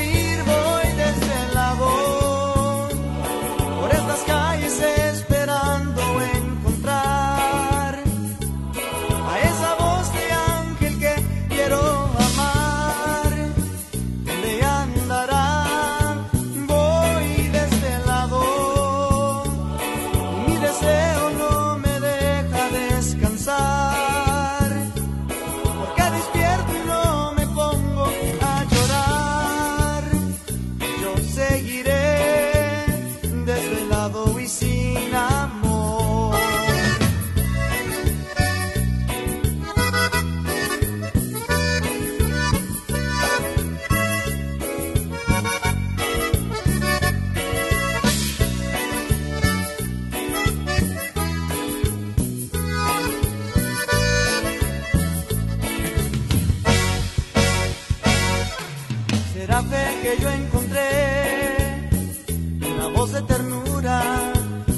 [63.12, 64.32] de ternura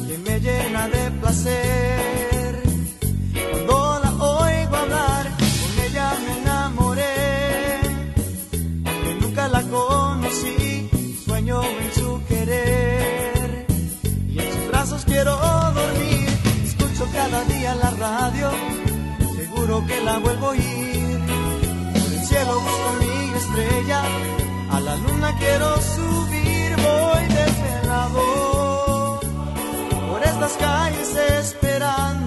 [0.07, 2.63] que me llena de placer.
[3.67, 5.27] Cuando la oigo hablar,
[5.61, 7.81] con ella me enamoré.
[8.85, 10.91] Aunque nunca la conocí,
[11.25, 13.67] sueño en su querer.
[14.29, 16.29] Y en sus brazos quiero dormir.
[16.65, 18.51] Escucho cada día la radio,
[19.37, 21.21] seguro que la vuelvo a oír.
[21.93, 24.03] Por el cielo busco mi estrella,
[24.73, 27.38] a la luna quiero subir, voy
[30.09, 32.18] por estas calles esperando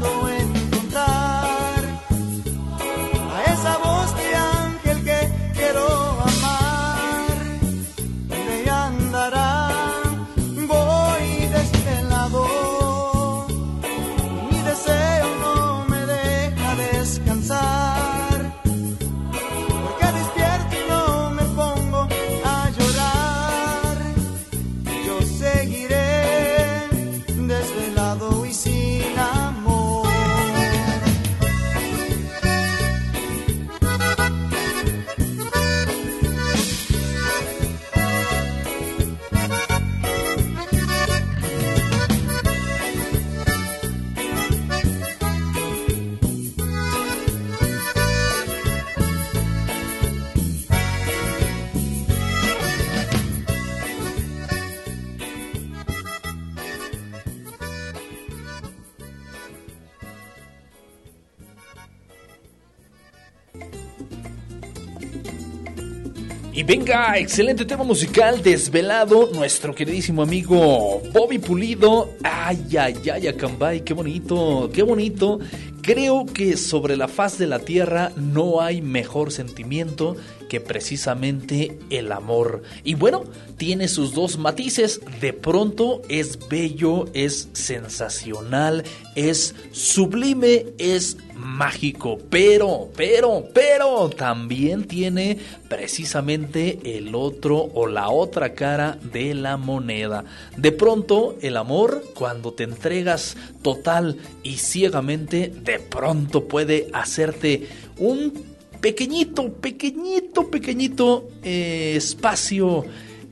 [66.71, 72.13] venga, excelente tema musical desvelado, nuestro queridísimo amigo Bobby Pulido.
[72.23, 75.39] Ay, ay, ay, Acambay, qué bonito, qué bonito.
[75.81, 80.15] Creo que sobre la faz de la tierra no hay mejor sentimiento
[80.51, 82.61] que precisamente el amor.
[82.83, 83.23] Y bueno,
[83.55, 84.99] tiene sus dos matices.
[85.21, 88.83] De pronto es bello, es sensacional,
[89.15, 92.17] es sublime, es mágico.
[92.29, 95.37] Pero, pero, pero también tiene
[95.69, 100.25] precisamente el otro o la otra cara de la moneda.
[100.57, 108.50] De pronto el amor, cuando te entregas total y ciegamente, de pronto puede hacerte un
[108.81, 112.83] pequeñito, pequeñito, pequeñito eh, espacio.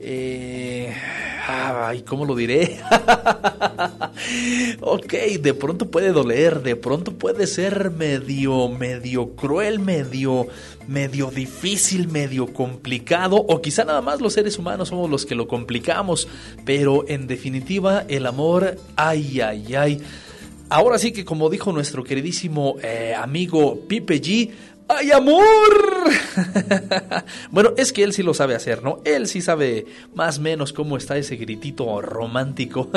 [0.02, 0.94] Eh,
[1.46, 2.80] ay, ¿cómo lo diré?
[4.80, 10.46] ok, de pronto puede doler, de pronto puede ser medio, medio cruel, medio,
[10.88, 15.46] medio difícil, medio complicado, o quizá nada más los seres humanos somos los que lo
[15.46, 16.28] complicamos,
[16.64, 20.00] pero en definitiva el amor, ay, ay, ay.
[20.72, 24.50] Ahora sí que como dijo nuestro queridísimo eh, amigo Pipe G,
[24.92, 26.09] ¡Ay, amor!
[27.50, 29.00] bueno, es que él sí lo sabe hacer, ¿no?
[29.04, 32.90] Él sí sabe más o menos cómo está ese gritito romántico.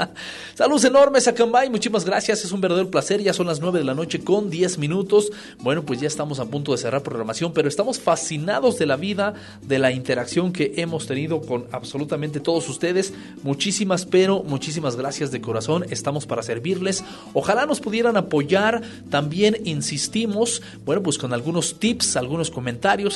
[0.54, 3.22] Saludos enormes a Cambay, muchísimas gracias, es un verdadero placer.
[3.22, 5.30] Ya son las 9 de la noche con 10 minutos.
[5.58, 9.34] Bueno, pues ya estamos a punto de cerrar programación, pero estamos fascinados de la vida,
[9.62, 13.12] de la interacción que hemos tenido con absolutamente todos ustedes.
[13.42, 15.84] Muchísimas, pero muchísimas gracias de corazón.
[15.90, 17.04] Estamos para servirles.
[17.34, 18.82] Ojalá nos pudieran apoyar.
[19.10, 22.50] También insistimos, bueno, pues con algunos tips, algunos algunos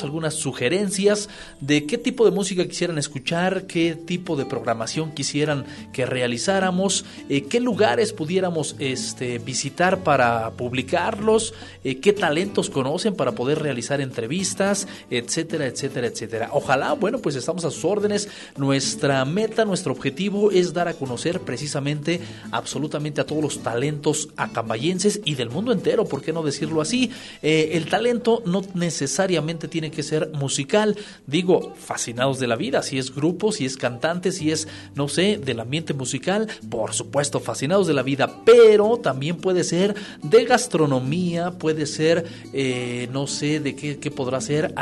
[0.03, 1.29] algunas sugerencias
[1.61, 7.43] de qué tipo de música quisieran escuchar, qué tipo de programación quisieran que realizáramos, eh,
[7.43, 11.53] qué lugares pudiéramos este, visitar para publicarlos,
[11.83, 16.49] eh, qué talentos conocen para poder realizar entrevistas, etcétera, etcétera, etcétera.
[16.53, 18.29] Ojalá, bueno, pues estamos a sus órdenes.
[18.57, 22.19] Nuestra meta, nuestro objetivo es dar a conocer precisamente
[22.51, 27.11] absolutamente a todos los talentos acambayenses y del mundo entero, ¿por qué no decirlo así?
[27.41, 30.97] Eh, el talento no necesariamente tiene que ser musical,
[31.27, 35.37] digo, fascinados de la vida, si es grupo, si es cantante, si es, no sé,
[35.37, 41.51] del ambiente musical, por supuesto, fascinados de la vida, pero también puede ser de gastronomía,
[41.51, 44.73] puede ser, eh, no sé, de qué, podrá ser,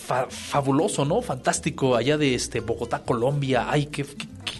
[0.00, 1.22] fa- fabuloso, ¿no?
[1.22, 3.66] Fantástico allá de este Bogotá, Colombia.
[3.70, 4.04] Ay, qué,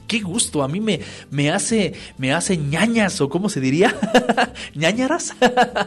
[0.07, 0.63] qué, gusto.
[0.63, 3.95] A mí me, me hace me hace ñañas o cómo se diría,
[4.75, 5.35] ñañaras,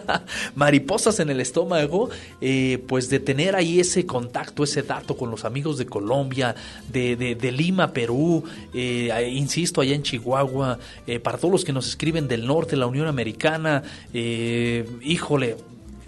[0.55, 2.09] mariposas en el estómago,
[2.41, 6.55] eh, pues de tener ahí ese contacto, ese dato con los amigos de Colombia,
[6.91, 8.43] de, de, Lima, Perú,
[8.73, 12.87] eh, insisto, allá en Chihuahua, eh, para todos los que nos escriben del norte, la
[12.87, 13.83] Unión Americana,
[14.13, 15.57] híjole,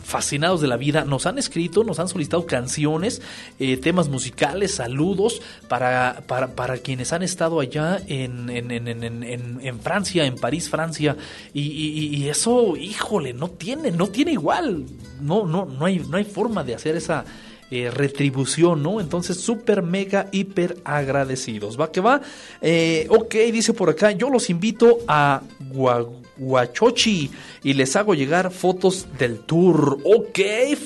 [0.05, 3.21] fascinados de la vida, nos han escrito, nos han solicitado canciones,
[3.59, 9.79] eh, temas musicales, saludos para, para, para quienes han estado allá en, en, en, en,
[9.79, 11.17] Francia, en París, Francia,
[11.53, 14.85] y, eso, híjole, no tiene, no tiene igual,
[15.21, 17.25] no, no, no hay, no hay forma de hacer esa
[17.71, 19.01] eh, retribución, ¿no?
[19.01, 21.79] Entonces, súper, mega, hiper agradecidos.
[21.79, 22.21] Va que va.
[22.61, 25.41] Eh, ok, dice por acá, yo los invito a
[25.73, 27.31] Gua- Huachochi
[27.63, 29.99] y les hago llegar fotos del tour.
[30.03, 30.39] Ok,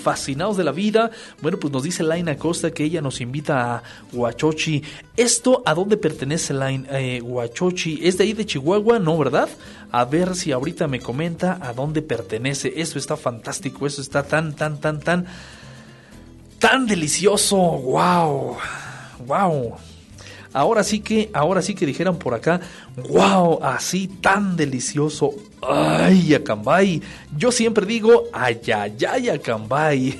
[0.03, 1.11] fascinados de la vida.
[1.41, 3.83] Bueno, pues nos dice Laina Costa que ella nos invita a
[4.13, 4.83] Huachochi.
[5.17, 7.21] ¿Esto a dónde pertenece Lain, eh?
[8.01, 8.99] ¿Es de ahí de Chihuahua?
[8.99, 9.49] No, ¿verdad?
[9.91, 12.73] A ver si ahorita me comenta a dónde pertenece.
[12.77, 15.25] Eso está fantástico, eso está tan, tan, tan, tan
[16.59, 17.57] tan delicioso.
[17.57, 18.57] Wow.
[19.25, 19.77] Wow.
[20.51, 22.59] Ahora sí que, ahora sí que dijeran por acá,
[23.03, 25.33] wow, así tan delicioso.
[25.61, 27.01] Ay, Acambay.
[27.35, 30.17] Yo siempre digo, ay, ay, ay, Acambay.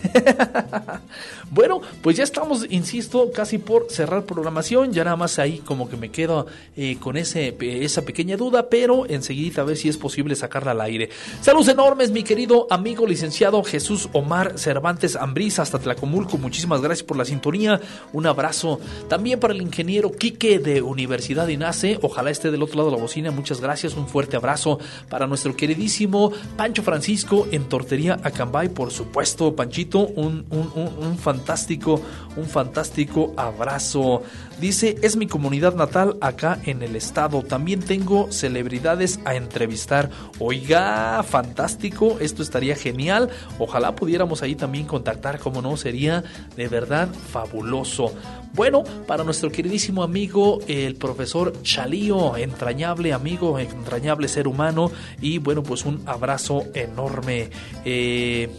[1.51, 4.91] bueno, pues ya estamos, insisto, casi por cerrar programación.
[4.91, 9.05] Ya nada más ahí como que me quedo eh, con ese, esa pequeña duda, pero
[9.07, 11.09] enseguida a ver si es posible sacarla al aire.
[11.41, 16.38] Saludos enormes, mi querido amigo licenciado Jesús Omar Cervantes Ambrís, hasta Tlacomulco.
[16.38, 17.80] Muchísimas gracias por la sintonía.
[18.11, 21.99] Un abrazo también para el ingeniero Quique de Universidad INACE.
[22.01, 23.32] Ojalá esté del otro lado la bocina.
[23.32, 23.95] Muchas gracias.
[23.95, 28.70] Un fuerte abrazo para nuestro queridísimo Pancho Francisco en Tortería Acambay.
[28.70, 32.01] Por supuesto, Panchito, un, un- un- un fantástico,
[32.36, 34.24] un fantástico abrazo.
[34.59, 37.43] Dice, es mi comunidad natal acá en el estado.
[37.43, 40.09] También tengo celebridades a entrevistar.
[40.39, 42.17] Oiga, fantástico.
[42.20, 43.30] Esto estaría genial.
[43.57, 45.39] Ojalá pudiéramos ahí también contactar.
[45.39, 46.24] Como no, sería
[46.57, 48.13] de verdad fabuloso.
[48.54, 54.91] Bueno, para nuestro queridísimo amigo, el profesor Chalío, entrañable amigo, entrañable ser humano.
[55.22, 57.50] Y bueno, pues un abrazo enorme.
[57.86, 58.50] Eh,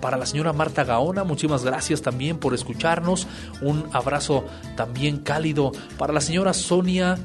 [0.00, 3.26] para la señora Marta Gaona, muchísimas gracias también por escucharnos.
[3.60, 4.44] Un abrazo
[4.76, 5.72] también cálido.
[5.96, 7.18] Para la señora Sonia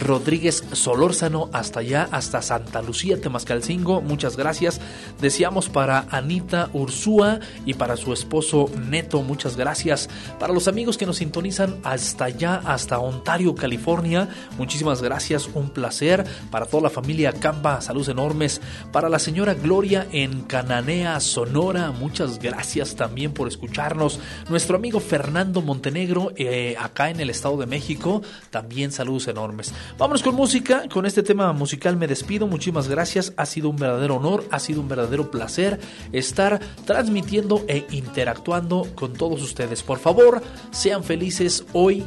[0.00, 4.00] Rodríguez Solórzano hasta allá, hasta Santa Lucía, Temascalcingo.
[4.00, 4.80] Muchas gracias.
[5.20, 9.22] Deseamos para Anita Ursúa y para su esposo Neto.
[9.22, 10.08] Muchas gracias.
[10.38, 14.28] Para los amigos que nos sintonizan hasta allá, hasta Ontario, California.
[14.58, 15.48] Muchísimas gracias.
[15.54, 16.24] Un placer.
[16.50, 18.60] Para toda la familia Camba, saludos enormes.
[18.92, 21.90] Para la señora Gloria en Cananea, Sonora.
[21.92, 24.18] Muchas gracias también por escucharnos.
[24.48, 28.22] Nuestro amigo Fernando Montenegro, eh, acá en el Estado de México.
[28.50, 29.72] También saludos enormes.
[29.98, 30.84] Vámonos con música.
[30.88, 32.46] Con este tema musical me despido.
[32.46, 33.32] Muchísimas gracias.
[33.36, 35.80] Ha sido un verdadero honor, ha sido un verdadero placer
[36.12, 39.82] estar transmitiendo e interactuando con todos ustedes.
[39.82, 42.04] Por favor, sean felices hoy,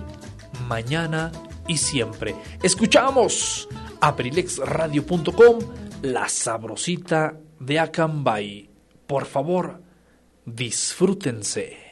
[0.68, 1.32] mañana
[1.68, 2.36] y siempre.
[2.62, 3.68] Escuchamos
[4.02, 5.60] aprilexradio.com,
[6.02, 8.70] la sabrosita de Acambay.
[9.08, 9.82] Por favor,
[10.46, 11.83] disfrútense.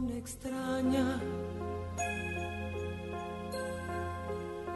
[0.00, 1.20] Sensación extraña,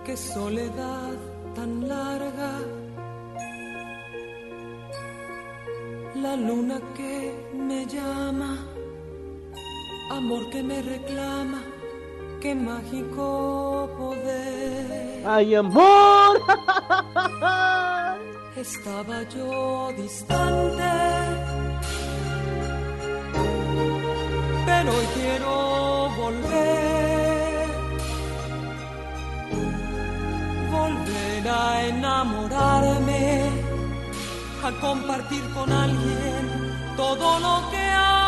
[0.05, 1.15] qué soledad
[1.55, 2.61] tan larga,
[6.17, 8.59] la luna que me llama,
[10.11, 11.63] amor que me reclama,
[12.41, 15.27] qué mágico poder.
[15.27, 16.41] ¡Ay, amor!
[18.57, 20.83] Estaba yo distante,
[24.67, 27.69] pero hoy quiero volver,
[30.71, 33.51] volver a enamorarme,
[34.65, 36.43] a compartir con alguien
[36.97, 38.24] todo lo que hay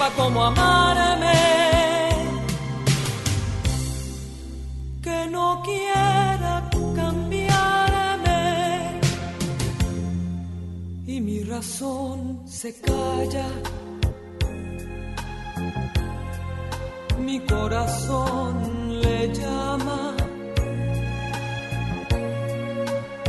[0.00, 1.32] sepa cómo amarme,
[5.02, 8.40] que no quiera cambiarme.
[11.06, 13.46] Y mi razón se calla.
[17.18, 20.16] Mi corazón le llama.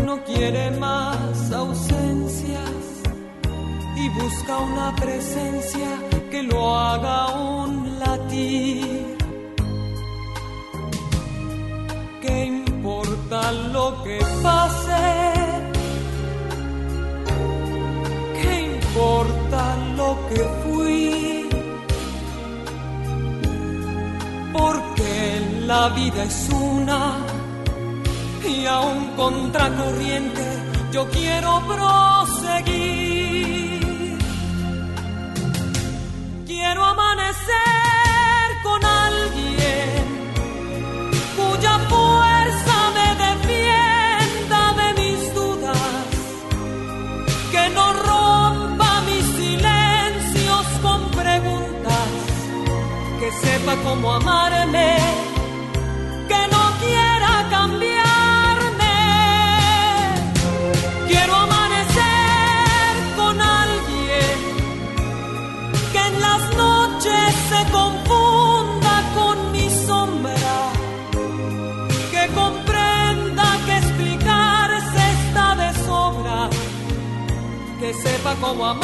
[0.06, 2.86] No quiere más ausencias
[3.98, 9.18] y busca una presencia que lo haga un latir.
[12.22, 15.04] ¿Qué importa lo que pase?
[18.40, 19.62] ¿Qué importa
[20.00, 21.50] lo que fui?
[24.54, 25.14] Porque
[25.66, 27.02] la vida es una
[28.54, 30.46] y aún contracorriente
[30.94, 33.11] yo quiero proseguir.
[36.72, 40.06] Quiero amanecer con alguien
[41.36, 45.78] cuya fuerza me defienda de mis dudas,
[47.52, 52.10] que no rompa mis silencios con preguntas,
[53.20, 55.31] que sepa cómo amarme
[78.32, 78.81] que sepa cómo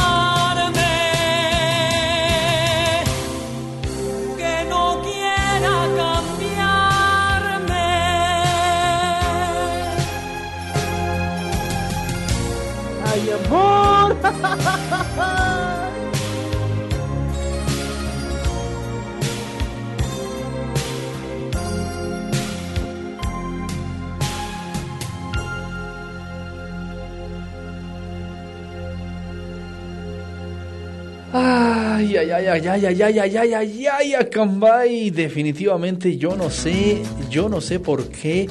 [32.38, 35.10] Ay, ay, ay, ay, ay, ay, ay, ay, ay, ay, ay, Acambay.
[35.10, 37.02] Definitivamente yo no sé,
[37.32, 38.48] yo no sé por qué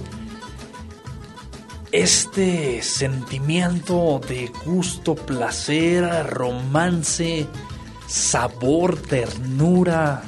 [1.93, 7.47] este sentimiento de gusto, placer, romance,
[8.09, 10.25] sabor, ternura,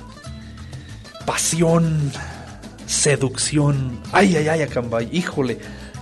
[1.27, 2.13] pasión,
[2.87, 4.01] seducción.
[4.13, 5.59] Ay, ay, ay, Acambay, híjole,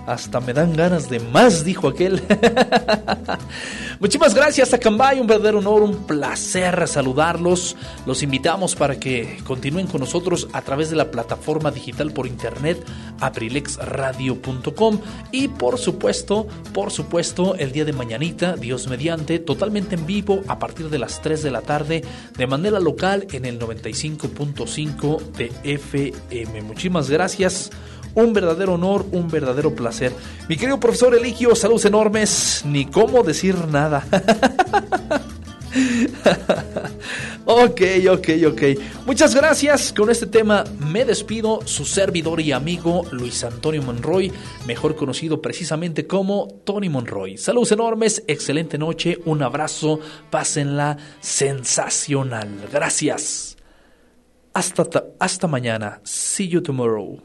[0.07, 2.23] hasta me dan ganas de más, dijo aquel.
[4.01, 7.77] Muchísimas gracias, Acambay, un verdadero honor, un placer saludarlos.
[8.05, 12.85] Los invitamos para que continúen con nosotros a través de la plataforma digital por internet
[13.21, 15.01] aprilexradio.com
[15.33, 20.59] y por supuesto, por supuesto, el día de mañanita, Dios mediante, totalmente en vivo a
[20.59, 22.05] partir de las 3 de la tarde
[22.37, 26.63] de manera local en el 95.5 de FM.
[26.63, 27.71] Muchísimas gracias.
[28.17, 30.13] Un verdadero honor, un verdadero placer.
[30.49, 32.63] Mi querido profesor Eligio, saludos enormes.
[32.67, 34.05] Ni cómo decir nada.
[37.45, 37.81] ok,
[38.11, 38.63] ok, ok.
[39.07, 39.93] Muchas gracias.
[39.93, 41.61] Con este tema me despido.
[41.67, 44.33] Su servidor y amigo Luis Antonio Monroy,
[44.67, 47.37] mejor conocido precisamente como Tony Monroy.
[47.37, 52.49] Saludos enormes, excelente noche, un abrazo, pásenla sensacional.
[52.73, 53.59] Gracias.
[54.55, 56.01] Hasta, ta- hasta mañana.
[56.03, 57.21] See you tomorrow.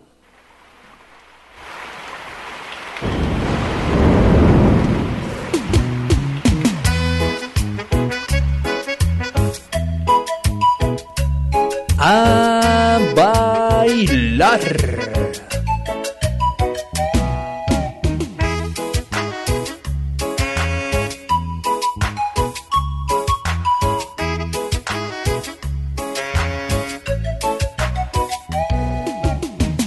[12.03, 14.59] A bailar.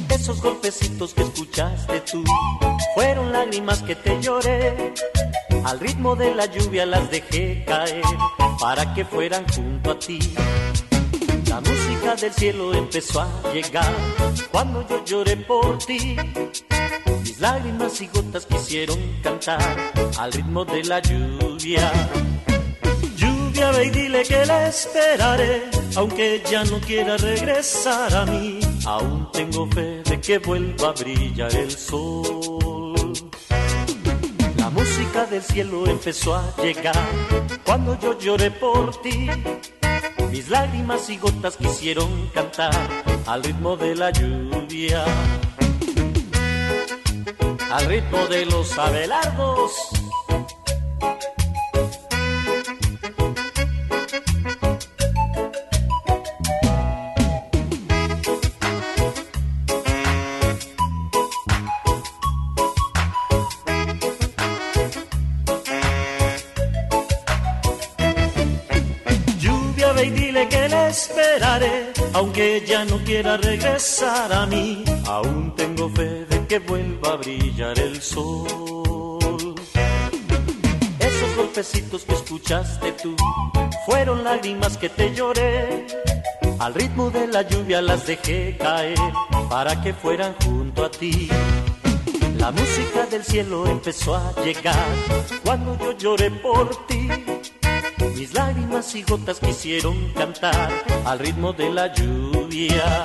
[0.09, 2.23] Esos golpecitos que escuchaste tú
[2.95, 4.95] fueron lágrimas que te lloré.
[5.65, 8.05] Al ritmo de la lluvia las dejé caer
[8.61, 10.21] para que fueran junto a ti.
[12.21, 13.93] Del cielo empezó a llegar
[14.53, 16.17] cuando yo lloré por ti.
[17.21, 21.93] Mis lágrimas y gotas quisieron cantar al ritmo de la lluvia.
[23.17, 25.65] Lluvia, ve y dile que la esperaré,
[25.97, 28.61] aunque ya no quiera regresar a mí.
[28.87, 33.13] Aún tengo fe de que vuelva a brillar el sol.
[34.57, 37.09] La música del cielo empezó a llegar
[37.65, 39.29] cuando yo lloré por ti.
[40.35, 42.75] Mis lágrimas y gotas quisieron cantar
[43.25, 45.05] al ritmo de la lluvia.
[47.71, 49.71] Al ritmo de los abelardos.
[72.15, 74.85] Aunque ya no quiera regresar a mí.
[75.07, 79.55] Aún tengo fe de que vuelva a brillar el sol.
[80.99, 83.17] Esos golpecitos que escuchaste tú
[83.85, 85.87] fueron lágrimas que te lloré.
[86.61, 88.99] Al ritmo de la lluvia las dejé caer
[89.51, 91.29] para que fueran junto a ti.
[92.39, 94.87] La música del cielo empezó a llegar
[95.45, 97.09] cuando yo lloré por ti.
[98.25, 100.73] Mis lágrimas y gotas quisieron cantar
[101.05, 103.05] al ritmo de la lluvia.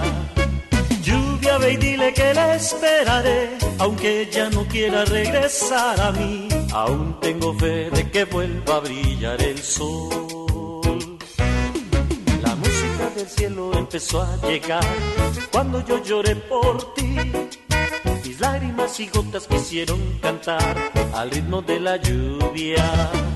[1.03, 6.47] Lluvia, ve y dile que la esperaré, aunque ya no quiera regresar a mí.
[6.71, 11.17] Aún tengo fe de que vuelva a brillar el sol.
[12.41, 14.85] La música del cielo empezó a llegar
[15.51, 17.17] cuando yo lloré por ti.
[18.23, 20.77] Mis lágrimas y gotas quisieron cantar
[21.13, 23.28] al ritmo de la lluvia.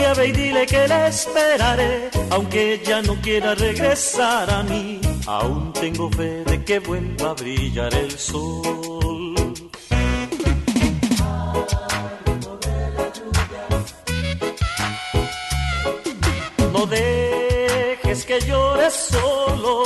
[0.00, 5.00] Lluvia, ve y dile que la esperaré, aunque ya no quiera regresar a mí.
[5.26, 9.34] Aún tengo fe de que vuelva a brillar el sol.
[16.72, 19.84] No dejes que llores solo.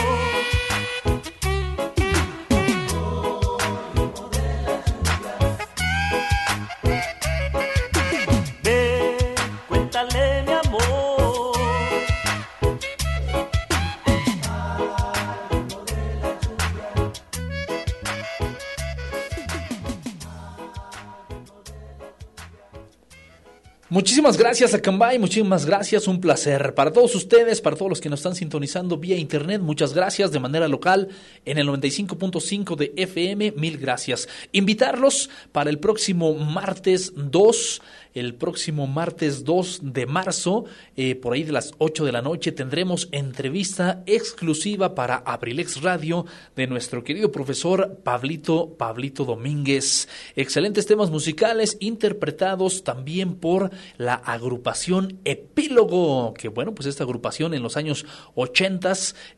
[23.95, 26.75] Muchísimas gracias a Cambay, muchísimas gracias, un placer.
[26.75, 30.41] Para todos ustedes, para todos los que nos están sintonizando vía internet, muchas gracias de
[30.41, 31.11] manera local
[31.45, 34.29] en el 95.5 de FM, mil gracias.
[34.51, 37.83] Invitarlos para el próximo martes 2,
[38.15, 40.65] el próximo martes 2 de marzo,
[40.97, 46.27] eh, por ahí de las 8 de la noche, tendremos entrevista exclusiva para Abrilex Radio
[46.57, 50.09] de nuestro querido profesor Pablito, Pablito Domínguez.
[50.37, 57.63] Excelentes temas musicales interpretados también por la agrupación Epílogo, que bueno, pues esta agrupación en
[57.63, 58.85] los años 80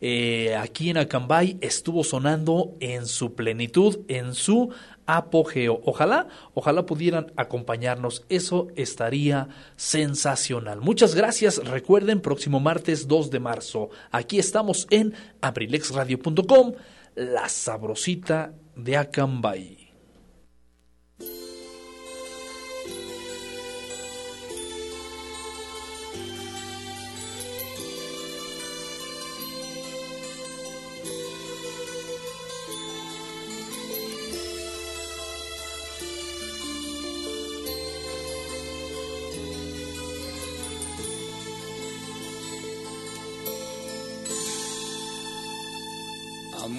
[0.00, 4.70] eh, aquí en Acambay estuvo sonando en su plenitud, en su
[5.06, 5.80] apogeo.
[5.84, 8.24] Ojalá, ojalá pudieran acompañarnos.
[8.28, 10.80] Eso estaría sensacional.
[10.80, 11.58] Muchas gracias.
[11.64, 13.90] Recuerden, próximo martes 2 de marzo.
[14.10, 16.72] Aquí estamos en abrilexradio.com,
[17.14, 19.85] la sabrosita de Acambay.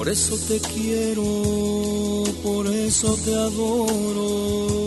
[0.00, 1.22] Por eso te quiero,
[2.42, 4.78] por eso te adoro.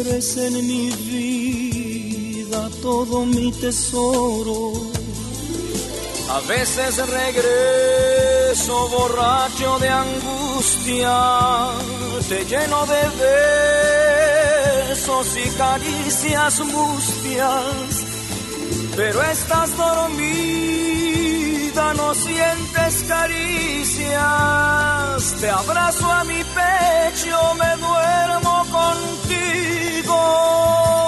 [0.00, 4.72] Eres en mi vida todo mi tesoro.
[6.28, 11.68] A veces regreso borracho de angustia,
[12.28, 13.02] te lleno de
[14.88, 18.04] besos y caricias mustias,
[18.96, 19.70] pero estás
[21.78, 24.16] no sientes caricias,
[25.40, 30.18] te abrazo a mi pecho, me duermo contigo,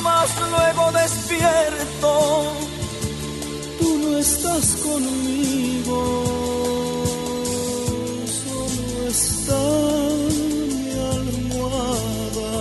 [0.03, 2.11] mas luego despierto
[3.81, 5.99] tú no estás conmigo,
[8.41, 9.63] solo está
[10.29, 12.53] mi almohada.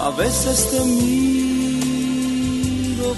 [0.00, 1.49] A veces te miro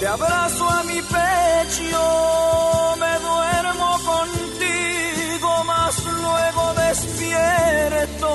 [0.00, 8.28] te abrazo a mi pecho, me duermo contigo, mas luego despierto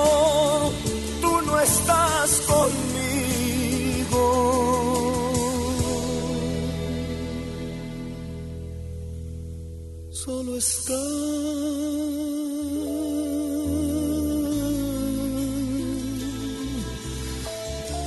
[1.20, 4.24] tú no estás conmigo.
[10.10, 11.00] Solo está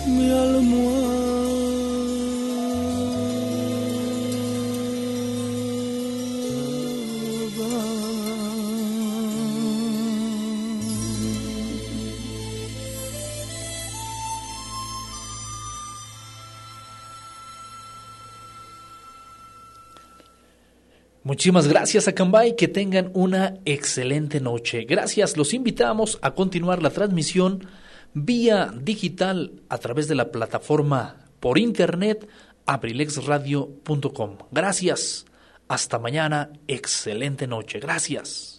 [0.07, 0.29] mi
[21.33, 24.83] Muchísimas gracias a Cambay, que tengan una excelente noche.
[24.83, 27.67] Gracias, los invitamos a continuar la transmisión
[28.13, 32.29] vía digital a través de la plataforma por internet
[32.67, 34.37] abrilexradio.com.
[34.51, 35.25] Gracias,
[35.67, 37.79] hasta mañana, excelente noche.
[37.79, 38.52] Gracias.